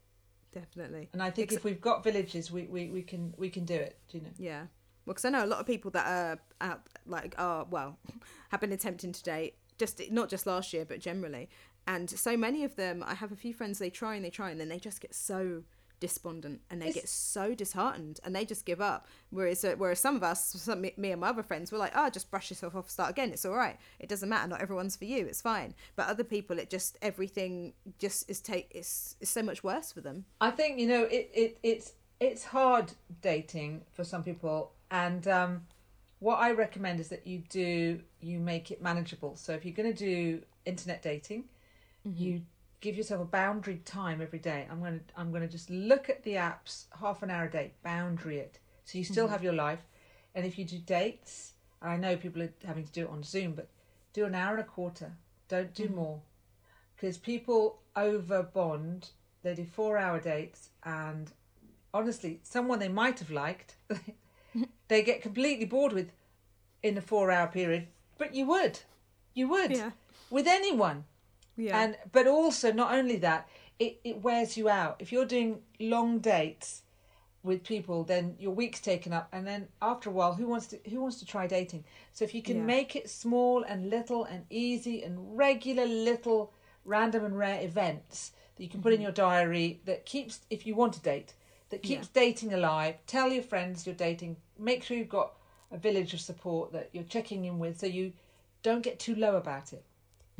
[0.54, 3.76] definitely And I think if we've got villages, we, we, we can we can do
[3.76, 3.98] it.
[4.12, 4.30] You know.
[4.38, 4.62] Yeah.
[5.06, 7.98] Well, because I know a lot of people that are out, like, are, well,
[8.50, 11.50] have been attempting to date, just not just last year, but generally.
[11.88, 14.52] And so many of them, I have a few friends, they try and they try,
[14.52, 15.64] and then they just get so
[16.02, 19.08] despondent and they get so disheartened and they just give up.
[19.30, 22.10] Whereas uh, whereas some of us some, me and my other friends were like oh
[22.10, 25.06] just brush yourself off start again it's all right it doesn't matter not everyone's for
[25.06, 25.74] you it's fine.
[25.96, 30.02] But other people it just everything just is take it's, it's so much worse for
[30.02, 30.26] them.
[30.42, 32.92] I think you know it, it it's it's hard
[33.22, 35.66] dating for some people, and um,
[36.20, 39.36] what I recommend is that you do you make it manageable.
[39.36, 41.46] So if you're going to do internet dating,
[42.04, 42.42] you
[42.82, 44.68] give yourself a boundary time every day.
[44.70, 47.52] I'm going to I'm going to just look at the apps half an hour a
[47.52, 48.60] day, boundary it.
[48.84, 49.34] So you still mm-hmm.
[49.34, 49.86] have your life,
[50.36, 53.24] and if you do dates, and I know people are having to do it on
[53.24, 53.70] Zoom, but
[54.12, 55.14] do an hour and a quarter.
[55.48, 55.96] Don't do mm-hmm.
[55.96, 56.22] more,
[56.96, 59.12] because people over bond.
[59.44, 61.32] They do four hour dates, and
[61.94, 63.76] honestly, someone they might have liked,
[64.88, 66.12] they get completely bored with
[66.84, 67.88] in a four hour period.
[68.18, 68.80] But you would,
[69.34, 69.92] you would Yeah.
[70.30, 71.06] with anyone.
[71.62, 73.48] Yeah And but also not only that,
[73.80, 74.96] it, it wears you out.
[75.00, 76.84] If you're doing long dates
[77.44, 80.80] with people, then your week's taken up, and then after a while, who wants to
[80.90, 81.84] who wants to try dating?
[82.14, 82.76] So if you can Yeah.
[82.76, 86.54] make it small and little and easy and regular little
[86.86, 89.04] random and rare events that you can put in mm-hmm.
[89.04, 91.34] your diary that keeps if you want to date
[91.70, 92.96] that keeps dating alive.
[93.08, 94.36] Tell your friends you're dating.
[94.60, 95.34] Make sure you've got
[95.72, 98.12] a village of support that you're checking in with, so you
[98.62, 99.84] don't get too low about it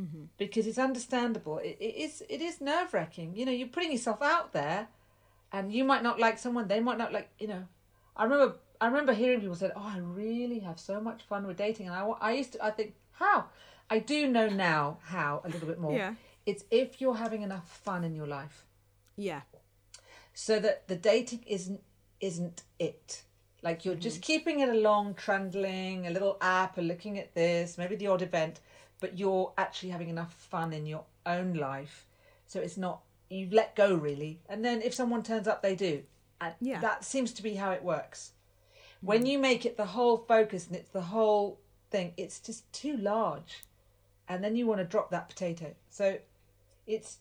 [0.02, 0.24] Mm-hmm.
[0.38, 1.60] because it's understandable.
[1.60, 3.36] It, it is it is nerve wracking.
[3.36, 4.88] You know, you're putting yourself out there,
[5.52, 6.68] and you might not like someone.
[6.68, 7.30] They might not like.
[7.40, 7.64] You know,
[8.16, 11.58] I remember I remember hearing people say, "Oh, I really have so much fun with
[11.58, 13.46] dating," and I I used to I think how
[13.90, 15.96] I do know now how a little bit more.
[15.96, 16.16] Yeah.
[16.46, 18.66] It's if you're having enough fun in your life,
[19.16, 19.42] yeah
[20.34, 21.82] so that the dating isn't
[22.20, 23.24] isn't it.
[23.64, 24.34] Like you're just mm-hmm.
[24.34, 28.60] keeping it along, trundling, a little app, or looking at this, maybe the odd event,
[29.02, 32.06] but you're actually having enough fun in your own life.
[32.48, 34.40] So it's not you've let go really.
[34.48, 36.04] And then if someone turns up they do.
[36.40, 36.80] And Yeah.
[36.80, 38.32] that seems to be how it works.
[39.04, 39.08] Mm.
[39.08, 42.96] When you make it the whole focus and it's the whole thing, it's just too
[42.96, 43.64] large.
[44.30, 45.76] And then you want to drop that potato.
[45.90, 46.20] So
[46.88, 47.18] it's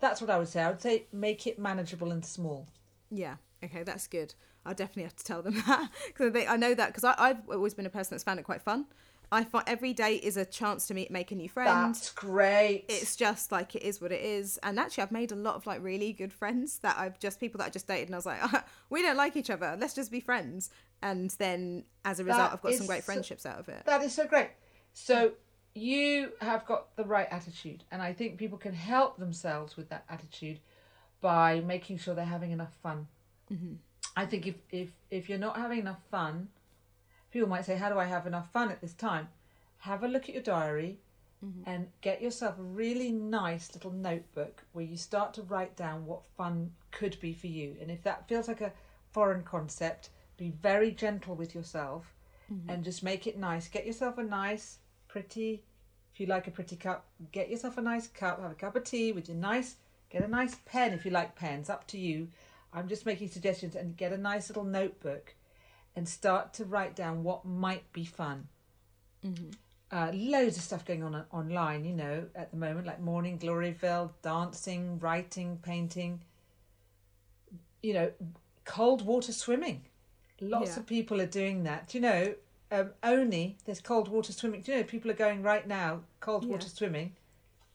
[0.00, 0.62] that's what I would say.
[0.62, 2.68] I would say make it manageable and small.
[3.10, 3.36] Yeah.
[3.62, 4.34] Okay, that's good.
[4.64, 7.86] I'll definitely have to tell them that because I know that because I've always been
[7.86, 8.86] a person that's found it quite fun.
[9.30, 11.94] I find every day is a chance to meet, make a new friend.
[11.94, 12.86] That's great.
[12.88, 15.66] It's just like it is what it is, and actually, I've made a lot of
[15.66, 18.26] like really good friends that I've just people that I just dated, and I was
[18.26, 18.40] like,
[18.90, 19.76] we don't like each other.
[19.78, 20.70] Let's just be friends.
[21.02, 23.84] And then as a result, That I've got some great so- friendships out of it.
[23.84, 24.50] That is so great.
[24.94, 25.32] So
[25.74, 30.04] you have got the right attitude, and I think people can help themselves with that
[30.08, 30.58] attitude
[31.20, 33.06] by making sure they're having enough fun.
[33.52, 33.74] Mm-hmm.
[34.16, 36.48] I think if if if you're not having enough fun,
[37.30, 39.28] people might say, "How do I have enough fun at this time?"
[39.78, 40.98] Have a look at your diary.
[41.44, 41.70] Mm-hmm.
[41.70, 46.26] And get yourself a really nice little notebook where you start to write down what
[46.36, 47.76] fun could be for you.
[47.80, 48.72] And if that feels like a
[49.12, 52.12] foreign concept, be very gentle with yourself
[52.66, 53.68] and just make it nice.
[53.68, 55.62] Get yourself a nice, pretty,
[56.12, 58.84] if you like a pretty cup, get yourself a nice cup, have a cup of
[58.84, 59.76] tea with your nice,
[60.10, 62.28] get a nice pen if you like pens, up to you.
[62.72, 65.34] I'm just making suggestions and get a nice little notebook
[65.96, 68.48] and start to write down what might be fun.
[69.90, 74.10] Uh, loads of stuff going on online, you know, at the moment, like Morning Gloryville,
[74.22, 76.20] dancing, writing, painting,
[77.82, 78.12] you know,
[78.64, 79.82] cold water swimming.
[80.40, 80.80] Lots Yeah.
[80.80, 81.88] of people are doing that.
[81.88, 82.34] Do you know,
[82.70, 84.60] um, Oni, there's cold water swimming.
[84.60, 86.50] Do you know, people are going right now, cold Yeah.
[86.52, 87.16] water swimming.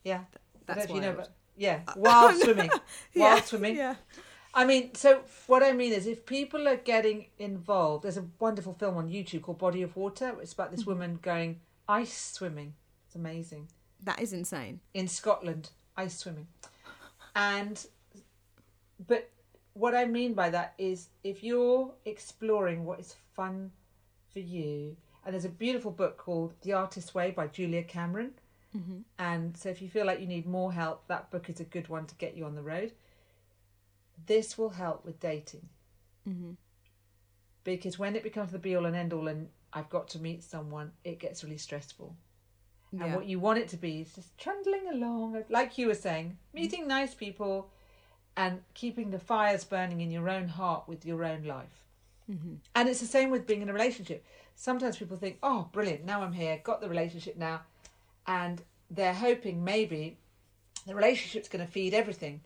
[0.03, 0.19] Yeah.
[0.19, 2.69] I don't That's know if you know, but yeah, wild swimming.
[2.69, 2.83] Wild
[3.15, 3.75] yeah, swimming.
[3.75, 3.95] Yeah.
[4.55, 8.73] I mean, so what I mean is, if people are getting involved, there's a wonderful
[8.73, 10.35] film on YouTube called Body of Water.
[10.41, 10.91] It's about this mm-hmm.
[10.91, 12.75] woman going ice swimming.
[13.07, 13.67] It's amazing
[14.03, 14.79] That is insane.
[14.93, 16.47] in Scotland, ice swimming.
[17.35, 17.83] And,
[19.07, 19.29] but
[19.73, 23.71] what I mean by that is, if you're exploring what is fun
[24.31, 24.95] for you,
[25.25, 28.31] and there's a beautiful book called The Artist's Way by Julia Cameron.
[28.77, 28.97] Mm-hmm.
[29.17, 31.87] And so, if you feel like you need more help, that book is a good
[31.89, 32.91] one to get you on the road.
[34.25, 35.67] This will help with dating.
[36.27, 36.51] Mm-hmm.
[37.63, 40.43] Because when it becomes the be all and end all, and I've got to meet
[40.43, 42.15] someone, it gets really stressful.
[42.99, 46.37] And what you want it to be is just trundling along, like you were saying,
[46.53, 47.71] meeting nice people
[48.37, 51.85] and keeping the fires burning in your own heart with your own life.
[52.29, 52.55] Mm-hmm.
[52.75, 54.23] And it's the same with being in a relationship.
[54.55, 57.61] Sometimes people think, oh, brilliant, now I'm here, got the relationship now.
[58.27, 58.61] And
[58.91, 60.17] they're hoping maybe
[60.85, 62.41] the relationship's going to feed everything.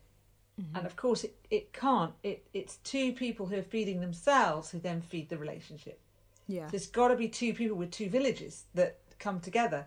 [0.59, 0.77] Mm-hmm.
[0.77, 2.13] And of course, it, it can't.
[2.23, 5.99] It, it's two people who are feeding themselves who then feed the relationship.
[6.47, 6.67] Yeah.
[6.71, 9.85] There's got to be two people with two villages that come together.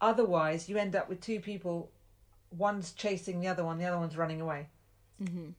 [0.00, 1.90] Otherwise, you end up with two people,
[2.56, 4.68] one's chasing the other one, the other one's running away.
[5.22, 5.50] Mm-hmm.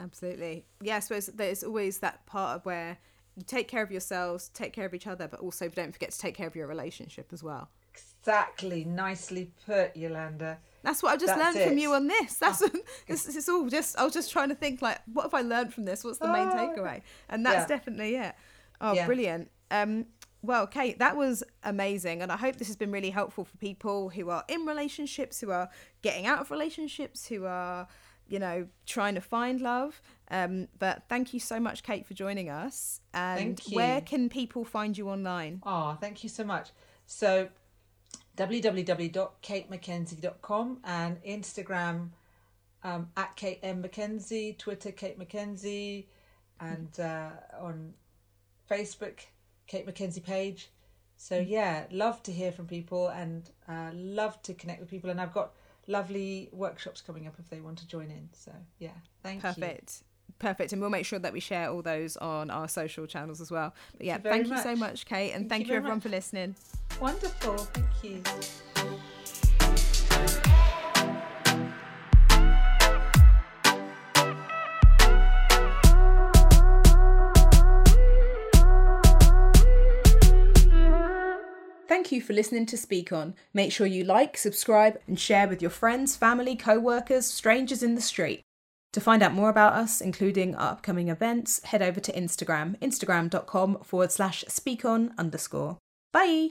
[0.00, 0.64] Absolutely.
[0.80, 2.98] Yeah, I suppose there's always that part of where
[3.36, 6.18] you take care of yourselves, take care of each other, but also don't forget to
[6.18, 7.68] take care of your relationship as well.
[7.94, 8.84] Exactly.
[8.84, 10.58] Nicely put, Yolanda.
[10.82, 12.34] That's what I've just That's learned from you on this.
[12.36, 12.62] That's
[13.06, 15.74] it's, it's all just I was just trying to think like what have I learned
[15.74, 16.04] from this?
[16.04, 17.02] What's the main Oh, takeaway?
[17.28, 17.76] And that's yeah.
[17.76, 18.34] definitely it.
[18.80, 19.06] Oh, Yeah.
[19.06, 19.50] brilliant.
[19.70, 20.06] Um
[20.42, 24.08] well, Kate, that was amazing and I hope this has been really helpful for people
[24.08, 25.68] who are in relationships, who are
[26.00, 27.86] getting out of relationships, who are
[28.26, 30.00] you know, trying to find love.
[30.30, 33.00] Um, but thank you so much, Kate, for joining us.
[33.12, 33.76] And Thank you.
[33.76, 35.60] where can people find you online?
[35.66, 36.70] Oh, thank you so much.
[37.06, 37.48] So,
[38.40, 42.08] www.katemckenzie.com and Instagram
[42.82, 43.82] um, at Kate M.
[43.82, 46.08] Mackenzie, Twitter Kate Mackenzie,
[46.58, 47.92] and uh, on
[48.70, 49.18] Facebook
[49.66, 50.70] Kate Mackenzie page.
[51.18, 55.10] So yeah, love to hear from people and uh, love to connect with people.
[55.10, 55.52] And I've got
[55.86, 58.30] lovely workshops coming up if they want to join in.
[58.32, 59.50] So yeah, thank you.
[59.50, 60.04] Perfect.
[60.40, 60.72] Perfect.
[60.72, 63.74] And we'll make sure that we share all those on our social channels as well.
[63.96, 64.78] But yeah, you thank you so much.
[64.78, 65.32] much, Kate.
[65.32, 66.02] And thank, Thank you, you everyone much.
[66.02, 66.56] for listening.
[67.00, 67.58] Wonderful.
[67.58, 68.22] Thank you.
[81.86, 83.34] Thank you for listening to Speak On.
[83.52, 87.94] Make sure you like, subscribe, and share with your friends, family, co workers, strangers in
[87.94, 88.42] the street.
[88.92, 93.78] To find out more about us, including our upcoming events, head over to Instagram, instagram.com
[93.84, 95.78] forward slash speakon underscore.
[96.12, 96.50] Bye!